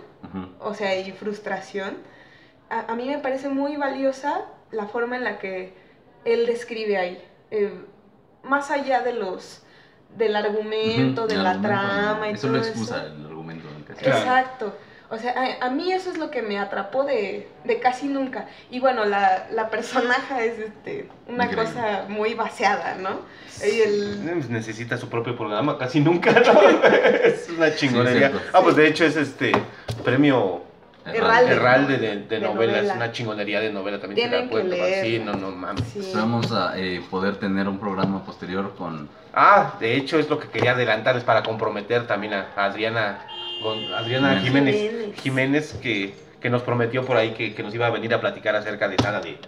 o 0.60 0.72
sea, 0.72 0.98
y 0.98 1.12
frustración. 1.12 1.98
A, 2.70 2.94
mí 2.96 3.06
me 3.06 3.18
parece 3.18 3.50
muy 3.50 3.76
valiosa 3.76 4.46
la 4.70 4.86
forma 4.86 5.16
en 5.16 5.24
la 5.24 5.38
que 5.38 5.74
él 6.24 6.46
describe 6.46 6.96
ahí. 6.96 7.22
Eh, 7.50 7.70
más 8.42 8.70
allá 8.70 9.02
de 9.02 9.12
los 9.12 9.64
del 10.16 10.36
argumento, 10.36 11.26
de 11.26 11.36
la 11.36 11.60
trama 11.60 12.28
y 12.30 12.34
eso 12.34 12.46
todo 12.46 12.56
lo 12.56 12.62
excusa 12.62 13.06
el 13.06 13.26
argumento. 13.26 13.68
Exacto. 13.90 14.74
O 15.10 15.18
sea, 15.18 15.58
a, 15.60 15.70
mí 15.70 15.92
eso 15.92 16.10
es 16.10 16.18
lo 16.18 16.30
que 16.30 16.42
me 16.42 16.58
atrapó 16.58 17.04
de, 17.04 17.46
de 17.62 17.78
casi 17.78 18.08
nunca. 18.08 18.48
Y 18.70 18.80
bueno, 18.80 19.04
la, 19.04 19.46
la 19.52 19.68
personaja 19.70 20.42
es 20.42 20.58
este, 20.58 21.08
una 21.28 21.48
cosa 21.54 22.06
muy 22.08 22.34
vaciada, 22.34 22.96
¿no? 22.96 23.20
Pues 23.58 24.48
necesita 24.48 24.96
su 24.96 25.08
propio 25.08 25.36
programa, 25.36 25.78
casi 25.78 26.00
nunca, 26.00 26.32
¿no? 26.32 26.60
es 27.22 27.48
una 27.50 27.74
chingonería. 27.74 28.32
ah, 28.52 28.60
pues 28.62 28.76
de 28.76 28.88
hecho 28.88 29.04
es 29.04 29.16
este 29.16 29.52
premio 30.02 30.62
Herralde, 31.06 31.98
de, 31.98 32.16
de, 32.22 32.40
novelas, 32.40 32.96
una 32.96 33.12
chingonería 33.12 33.60
de 33.60 33.70
novela 33.70 34.00
también 34.00 34.30
se 34.30 34.42
la 34.42 34.48
puede 34.48 35.02
Sí, 35.02 35.18
no, 35.18 35.34
no 35.34 35.50
mames. 35.50 36.14
Vamos 36.14 36.50
a 36.50 36.78
eh, 36.78 37.02
poder 37.10 37.36
tener 37.36 37.68
un 37.68 37.78
programa 37.78 38.24
posterior 38.24 38.74
con. 38.76 39.08
Ah, 39.34 39.74
de 39.80 39.96
hecho 39.96 40.18
es 40.18 40.30
lo 40.30 40.38
que 40.38 40.48
quería 40.48 40.72
adelantar, 40.72 41.16
es 41.16 41.24
para 41.24 41.42
comprometer 41.42 42.06
también 42.06 42.32
a 42.34 42.48
Adriana, 42.56 43.26
Adriana 43.96 44.40
Jiménez, 44.40 45.14
Jiménez, 45.20 45.78
que, 45.82 46.14
que, 46.40 46.48
nos 46.48 46.62
prometió 46.62 47.04
por 47.04 47.16
ahí 47.16 47.32
que, 47.32 47.54
que, 47.54 47.62
nos 47.62 47.74
iba 47.74 47.86
a 47.86 47.90
venir 47.90 48.14
a 48.14 48.20
platicar 48.20 48.56
acerca 48.56 48.88
de 48.88 48.96
nada 48.96 49.20
de. 49.20 49.38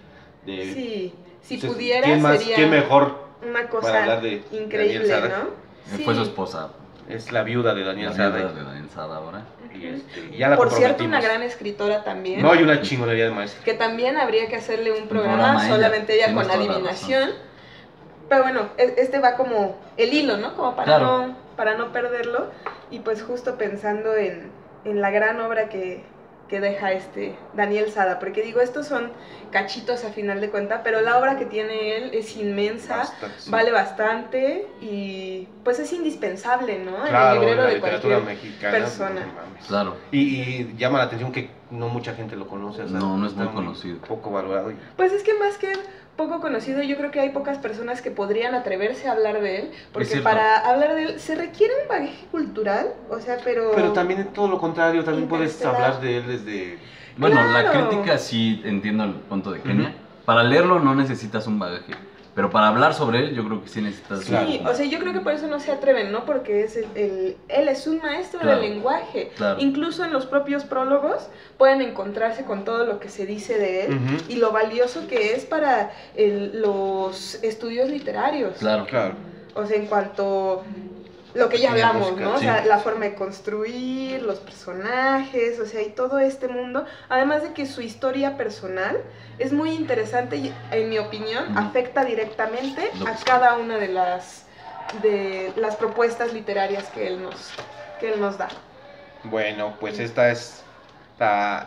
de 0.45 0.75
sí, 0.75 1.15
si 1.43 1.59
pudiera 1.59 2.05
¿quién 2.05 2.21
más, 2.21 2.39
sería 2.39 2.57
¿quién 2.57 2.71
mejor 2.71 3.27
una 3.49 3.69
cosa 3.69 4.21
increíble, 4.53 5.09
¿no? 5.09 6.05
Fue 6.05 6.15
su 6.15 6.23
esposa. 6.23 6.71
Es 7.09 7.33
la 7.33 7.43
viuda 7.43 7.75
de 7.75 7.85
Daniel 7.85 8.11
la 8.17 8.29
Viuda 8.29 8.53
de 8.53 8.65
Daniel 8.65 8.91
Sada 8.91 9.17
ahora. 9.17 9.43
Este, 9.73 10.57
Por 10.57 10.71
cierto, 10.71 11.05
una 11.05 11.21
gran 11.21 11.43
escritora 11.43 12.03
también. 12.03 12.43
No, 12.43 12.53
hay 12.53 12.63
una 12.63 12.81
chingonería 12.81 13.27
de 13.27 13.31
maestra. 13.31 13.63
Que 13.65 13.75
también 13.75 14.17
habría 14.17 14.49
que 14.49 14.57
hacerle 14.57 14.93
un 14.93 15.09
programa, 15.09 15.67
solamente 15.69 16.15
ella, 16.15 16.35
con 16.35 16.51
adivinación. 16.51 17.31
Pero 18.29 18.43
bueno, 18.43 18.71
este 18.77 19.21
va 19.21 19.37
como 19.37 19.79
el 19.97 20.13
hilo, 20.13 20.37
¿no? 20.37 20.57
Como 20.57 20.75
para, 20.75 20.99
no, 20.99 21.37
para 21.57 21.77
no 21.77 21.93
perderlo. 21.93 22.51
Y 22.91 23.01
pues 23.01 23.23
justo 23.23 23.57
pensando 23.57 24.17
en, 24.17 24.51
en 24.85 25.01
la 25.01 25.11
gran 25.11 25.41
obra 25.41 25.69
que, 25.69 26.05
que 26.49 26.61
deja 26.61 26.93
este 26.93 27.37
Daniel 27.55 27.91
Sada, 27.91 28.19
porque 28.19 28.43
digo, 28.43 28.61
estos 28.61 28.87
son 28.87 29.11
cachitos 29.51 30.05
a 30.05 30.11
final 30.11 30.41
de 30.41 30.51
cuenta, 30.51 30.83
pero 30.83 31.01
la 31.01 31.19
obra 31.19 31.39
que 31.39 31.47
tiene 31.47 31.97
él 31.97 32.11
es 32.15 32.37
inmensa, 32.37 33.13
vale 33.49 33.73
bastante 33.73 34.67
y 34.81 35.49
pues 35.65 35.79
es 35.79 35.93
indispensable, 35.93 36.79
¿no? 36.79 37.07
en 37.07 37.15
el 37.15 37.41
librero 37.41 37.65
de 37.65 37.81
cualquier 37.81 38.23
mexicana, 38.23 38.79
persona. 38.79 39.27
Claro. 39.67 39.97
Y, 40.13 40.75
llama 40.77 40.99
la 40.99 41.05
atención 41.05 41.33
que 41.33 41.51
no 41.71 41.89
mucha 41.89 42.15
gente 42.15 42.37
lo 42.37 42.47
conoce, 42.47 42.85
no, 42.85 43.17
no 43.17 43.27
es 43.27 43.35
muy 43.35 43.49
conocido. 43.49 43.99
Poco 43.99 44.31
valorado. 44.31 44.73
Pues 44.97 45.13
es 45.13 45.23
que 45.23 45.35
más 45.35 45.59
que 45.59 45.73
poco 46.17 46.41
conocido, 46.41 46.83
yo 46.83 46.97
creo 46.97 47.11
que 47.11 47.21
hay 47.21 47.31
pocas 47.31 47.59
personas 47.59 48.01
que 48.01 48.11
podrían 48.11 48.55
atreverse 48.55 49.09
a 49.09 49.13
hablar 49.13 49.41
de 49.41 49.61
él, 49.61 49.71
porque 49.93 50.17
para 50.19 50.59
hablar 50.59 50.95
de 50.95 51.03
él 51.03 51.21
se 51.21 51.35
requiere 51.35 51.75
un 51.83 51.89
bagaje 51.89 52.27
cultural, 52.31 52.89
o 53.11 53.21
sea, 53.21 53.37
pero... 53.45 53.73
Pero 53.75 53.93
también 53.93 54.29
todo 54.33 54.49
lo 54.49 54.59
contrario, 54.59 55.05
también 55.05 55.29
puedes 55.29 55.63
hablar 55.65 56.01
de 56.01 56.19
él 56.19 56.27
desde... 56.27 56.79
Bueno, 57.19 57.43
la 57.51 57.71
crítica 57.71 58.19
sí 58.19 58.63
entiendo 58.65 59.05
el 59.05 59.13
punto 59.13 59.51
de 59.51 59.61
Kenia. 59.61 59.95
Para 60.25 60.43
leerlo 60.43 60.81
no 60.81 60.95
necesitas 60.95 61.47
un 61.47 61.59
bagaje. 61.59 61.93
Pero 62.37 62.51
para 62.51 62.69
hablar 62.69 62.93
sobre 62.93 63.21
él, 63.21 63.35
yo 63.35 63.47
creo 63.47 63.63
que 63.63 63.69
sí 63.69 63.81
necesitas. 63.81 64.21
Sí, 64.25 64.61
o 64.63 64.75
sea, 64.75 64.85
yo 64.85 64.99
creo 64.99 65.15
que 65.15 65.21
por 65.21 65.33
eso 65.33 65.47
no 65.47 65.59
se 65.59 65.73
atreven, 65.73 66.13
¿no? 66.13 66.27
Porque 66.27 66.65
es 66.65 66.77
el, 66.77 67.35
él 67.49 67.69
es 67.69 67.87
un 67.87 67.97
maestro 67.97 68.47
del 68.47 68.61
lenguaje. 68.61 69.33
Incluso 69.57 70.05
en 70.05 70.13
los 70.13 70.27
propios 70.27 70.65
prólogos 70.65 71.29
pueden 71.57 71.81
encontrarse 71.81 72.45
con 72.45 72.67
todo 72.67 72.85
lo 72.85 73.01
que 73.01 73.09
se 73.09 73.25
dice 73.25 73.59
de 73.59 73.87
él 73.87 74.01
y 74.29 74.37
lo 74.37 74.53
valioso 74.53 75.09
que 75.09 75.33
es 75.33 75.47
para 75.47 75.93
los 76.15 77.43
estudios 77.43 77.89
literarios. 77.89 78.59
Claro, 78.59 78.85
claro. 78.85 79.15
O 79.55 79.65
sea, 79.65 79.79
en 79.79 79.87
cuanto 79.87 80.63
lo 81.37 81.49
que 81.49 81.59
ya 81.59 81.73
hablamos, 81.73 82.17
¿no? 82.17 82.35
O 82.35 82.39
sea, 82.39 82.65
la 82.65 82.79
forma 82.79 83.05
de 83.07 83.15
construir, 83.15 84.23
los 84.23 84.39
personajes, 84.39 85.61
o 85.61 85.67
sea, 85.67 85.83
y 85.83 85.91
todo 85.91 86.19
este 86.19 86.49
mundo. 86.49 86.85
Además 87.09 87.43
de 87.43 87.53
que 87.53 87.67
su 87.67 87.81
historia 87.81 88.37
personal 88.37 88.99
es 89.39 89.53
muy 89.53 89.71
interesante 89.71 90.37
y, 90.37 90.55
en 90.71 90.89
mi 90.89 90.99
opinión, 90.99 91.57
afecta 91.57 92.05
directamente 92.05 92.91
a 93.07 93.25
cada 93.25 93.57
una 93.57 93.79
de 93.79 93.89
las, 93.89 94.47
de 95.03 95.53
las 95.57 95.77
propuestas 95.77 96.33
literarias 96.33 96.85
que 96.91 97.07
él 97.09 97.23
nos, 97.23 97.53
que 98.01 98.13
él 98.13 98.21
nos 98.21 98.39
da. 98.39 98.49
Bueno, 99.25 99.77
pues 99.81 99.99
esta 99.99 100.31
es 100.31 100.63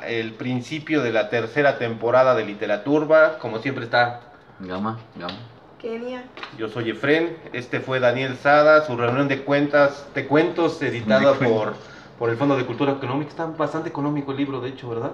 el 0.08 0.34
principio 0.34 1.01
de 1.01 1.12
la 1.12 1.29
tercera 1.29 1.77
temporada 1.77 2.36
de 2.36 2.45
Literaturba. 2.45 3.39
Como 3.39 3.60
siempre 3.60 3.86
está... 3.86 4.21
Gama, 4.60 4.99
gama. 5.15 5.59
Kenia. 5.79 6.23
Yo 6.57 6.69
soy 6.69 6.91
Efren, 6.91 7.37
este 7.53 7.79
fue 7.79 7.99
Daniel 7.99 8.35
Sada, 8.35 8.85
su 8.85 8.95
reunión 8.97 9.27
de 9.27 9.41
cuentas, 9.43 10.07
de 10.13 10.27
cuentos 10.27 10.81
editada 10.81 11.33
por, 11.33 11.73
por 12.19 12.29
el 12.29 12.37
Fondo 12.37 12.57
de 12.57 12.65
Cultura 12.65 12.93
Económica. 12.93 13.29
Está 13.29 13.45
bastante 13.45 13.89
económico 13.89 14.31
el 14.31 14.37
libro, 14.37 14.59
de 14.61 14.69
hecho, 14.69 14.89
¿verdad? 14.89 15.13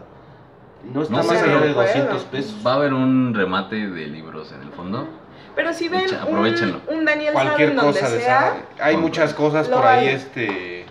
No 0.91 1.04
está 1.04 1.13
más 1.13 1.30
allá 1.32 1.60
de 1.60 1.73
200 1.73 2.23
pesos. 2.23 2.56
Va 2.65 2.73
a 2.73 2.75
haber 2.75 2.93
un 2.93 3.34
remate 3.34 3.88
de 3.88 4.08
libros 4.08 4.51
en 4.51 4.62
el 4.63 4.69
fondo. 4.71 5.08
Pero 5.56 5.73
si 5.73 5.88
ven 5.88 6.06
un, 6.28 6.97
un, 6.97 7.06
Daniel 7.06 7.34
Cualquier 7.34 7.75
Sada 7.75 7.82
cosa 7.82 8.10
de 8.10 8.19
sea, 8.19 8.65
Hay 8.82 8.97
muchas 8.97 9.34
cosas 9.34 9.69
por 9.69 9.86
ahí, 9.86 10.10
este, 10.10 10.86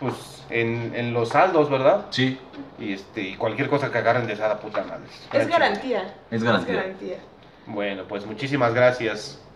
pues, 0.00 0.44
en, 0.50 0.92
en, 0.96 1.14
los 1.14 1.28
saldos, 1.28 1.70
¿verdad? 1.70 2.06
Sí. 2.10 2.38
Y 2.80 2.94
este, 2.94 3.22
y 3.22 3.36
cualquier 3.36 3.68
cosa 3.68 3.92
que 3.92 3.98
agarren 3.98 4.26
de 4.26 4.34
Sada, 4.34 4.58
puta 4.58 4.82
madre. 4.82 5.04
Es 5.32 5.46
garantía. 5.46 6.14
Es 6.30 6.42
garantía. 6.42 6.74
Es 6.74 6.80
garantía. 6.80 7.16
Bueno, 7.68 8.08
pues 8.08 8.26
muchísimas 8.26 8.74
gracias. 8.74 9.47